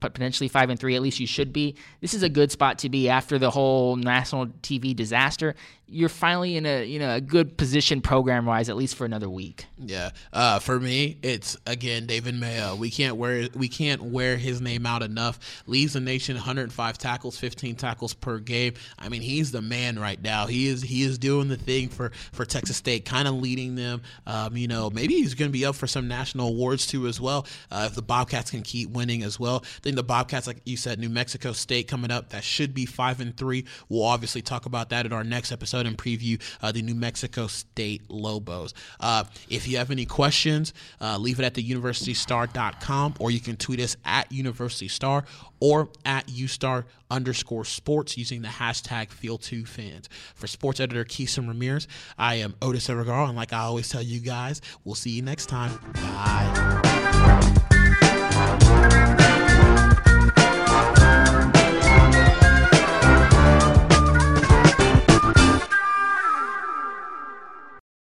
But 0.01 0.15
potentially 0.15 0.49
five 0.49 0.71
and 0.71 0.79
three. 0.79 0.97
At 0.97 1.03
least 1.03 1.21
you 1.21 1.27
should 1.27 1.53
be. 1.53 1.77
This 2.01 2.15
is 2.15 2.23
a 2.23 2.29
good 2.29 2.51
spot 2.51 2.79
to 2.81 2.89
be 2.89 3.09
after 3.09 3.39
the 3.39 3.51
whole 3.51 3.97
national 3.97 4.47
TV 4.47 4.97
disaster 4.97 5.55
you're 5.93 6.09
finally 6.09 6.57
in 6.57 6.67
a 6.67 6.85
you 6.85 6.99
know 6.99 7.15
a 7.15 7.21
good 7.21 7.57
position 7.57 8.01
program 8.01 8.47
wise 8.47 8.69
at 8.69 8.77
least 8.77 8.97
for 8.97 9.05
another 9.05 9.29
week. 9.29 9.67
Yeah, 9.79 10.11
uh, 10.33 10.59
for 10.59 10.81
me 10.81 11.19
it's 11.23 11.57
again 11.67 12.07
David 12.07 12.35
Mayo. 12.35 12.75
We 12.75 12.91
can't 12.91 13.17
wear 13.17 13.49
we 13.55 13.69
can't 13.69 14.03
wear 14.03 14.37
his 14.37 14.61
name 14.61 14.87
out 14.87 15.03
enough. 15.03 15.63
Leads 15.67 15.93
the 15.93 16.01
nation 16.01 16.35
105 16.37 16.99
tackles, 16.99 17.39
15 17.39 17.77
tackles 17.77 18.15
per 18.15 18.39
game. 18.39 18.75
I 18.99 19.09
mean 19.09 19.23
he's 19.23 19.53
the 19.53 19.63
man 19.63 19.99
right 19.99 20.21
now. 20.21 20.47
He 20.47 20.69
is 20.69 20.83
he 20.83 21.03
is 21.03 21.19
doing 21.19 21.49
the 21.49 21.57
thing 21.57 21.89
for 21.89 22.11
for 22.33 22.45
Texas 22.45 22.77
State, 22.77 23.05
kind 23.05 23.29
of 23.29 23.35
leading 23.35 23.75
them. 23.75 24.03
Um, 24.27 24.57
you 24.57 24.69
know 24.69 24.91
maybe 24.91 25.15
he's 25.15 25.35
going 25.35 25.51
to 25.51 25.53
be 25.53 25.65
up 25.65 25.75
for 25.75 25.87
some 25.87 26.09
national 26.09 26.49
awards 26.49 26.87
too 26.87 27.07
as 27.07 27.21
well 27.21 27.47
uh, 27.71 27.85
if 27.89 27.95
the 27.95 28.03
Bobcats 28.03 28.51
can 28.51 28.63
keep 28.63 28.91
winning 28.91 29.23
as 29.23 29.39
well. 29.39 29.63
I 29.65 29.81
think 29.83 29.97
the 29.97 30.03
Bobcats, 30.03 30.47
like 30.47 30.59
you 30.65 30.77
said, 30.77 30.99
New 30.99 31.11
Mexico 31.11 31.53
State 31.53 31.89
coming 31.89 32.11
up 32.11 32.31
that 32.31 32.45
should 32.45 32.75
be 32.75 32.87
five 32.87 33.21
and 33.21 33.37
three. 33.37 33.67
We'll 33.89 34.05
obviously 34.05 34.43
talk 34.43 34.67
about 34.67 34.91
that 34.91 35.07
in 35.07 35.13
our 35.13 35.25
next 35.25 35.53
episode 35.53 35.82
episode 35.83 35.87
and 35.87 35.99
preview 35.99 36.41
uh, 36.63 36.73
the 36.73 36.83
New 36.83 36.95
Mexico 36.95 37.47
State 37.47 38.03
Lobos. 38.09 38.75
Uh, 39.01 39.25
if 39.49 39.69
you 39.69 39.77
have 39.79 39.91
any 39.91 40.07
questions, 40.07 40.73
uh, 41.01 41.19
leave 41.19 41.39
it 41.39 41.45
at 41.45 41.55
the 41.55 41.63
universitystar.com 41.63 43.15
or 43.19 43.31
you 43.31 43.41
can 43.41 43.57
tweet 43.57 43.81
us 43.81 43.97
at 44.05 44.31
universitystar 44.31 45.25
or 45.61 45.89
at 46.05 46.27
ustar 46.29 46.85
underscore 47.11 47.65
sports 47.65 48.17
using 48.17 48.43
the 48.43 48.49
hashtag 48.49 49.09
field2fans. 49.09 50.09
For 50.35 50.47
sports 50.47 50.81
editor 50.81 51.05
Quixem 51.05 51.47
Ramirez, 51.47 51.87
I 52.19 52.37
am 52.37 52.55
Otis 52.63 52.89
Evergar, 52.89 53.29
and 53.29 53.37
like 53.37 53.53
I 53.53 53.61
always 53.61 53.89
tell 53.89 54.03
you 54.03 54.21
guys, 54.21 54.61
we'll 54.85 54.95
see 54.95 55.11
you 55.11 55.23
next 55.23 55.47
time. 55.47 55.79
Bye. 55.95 57.59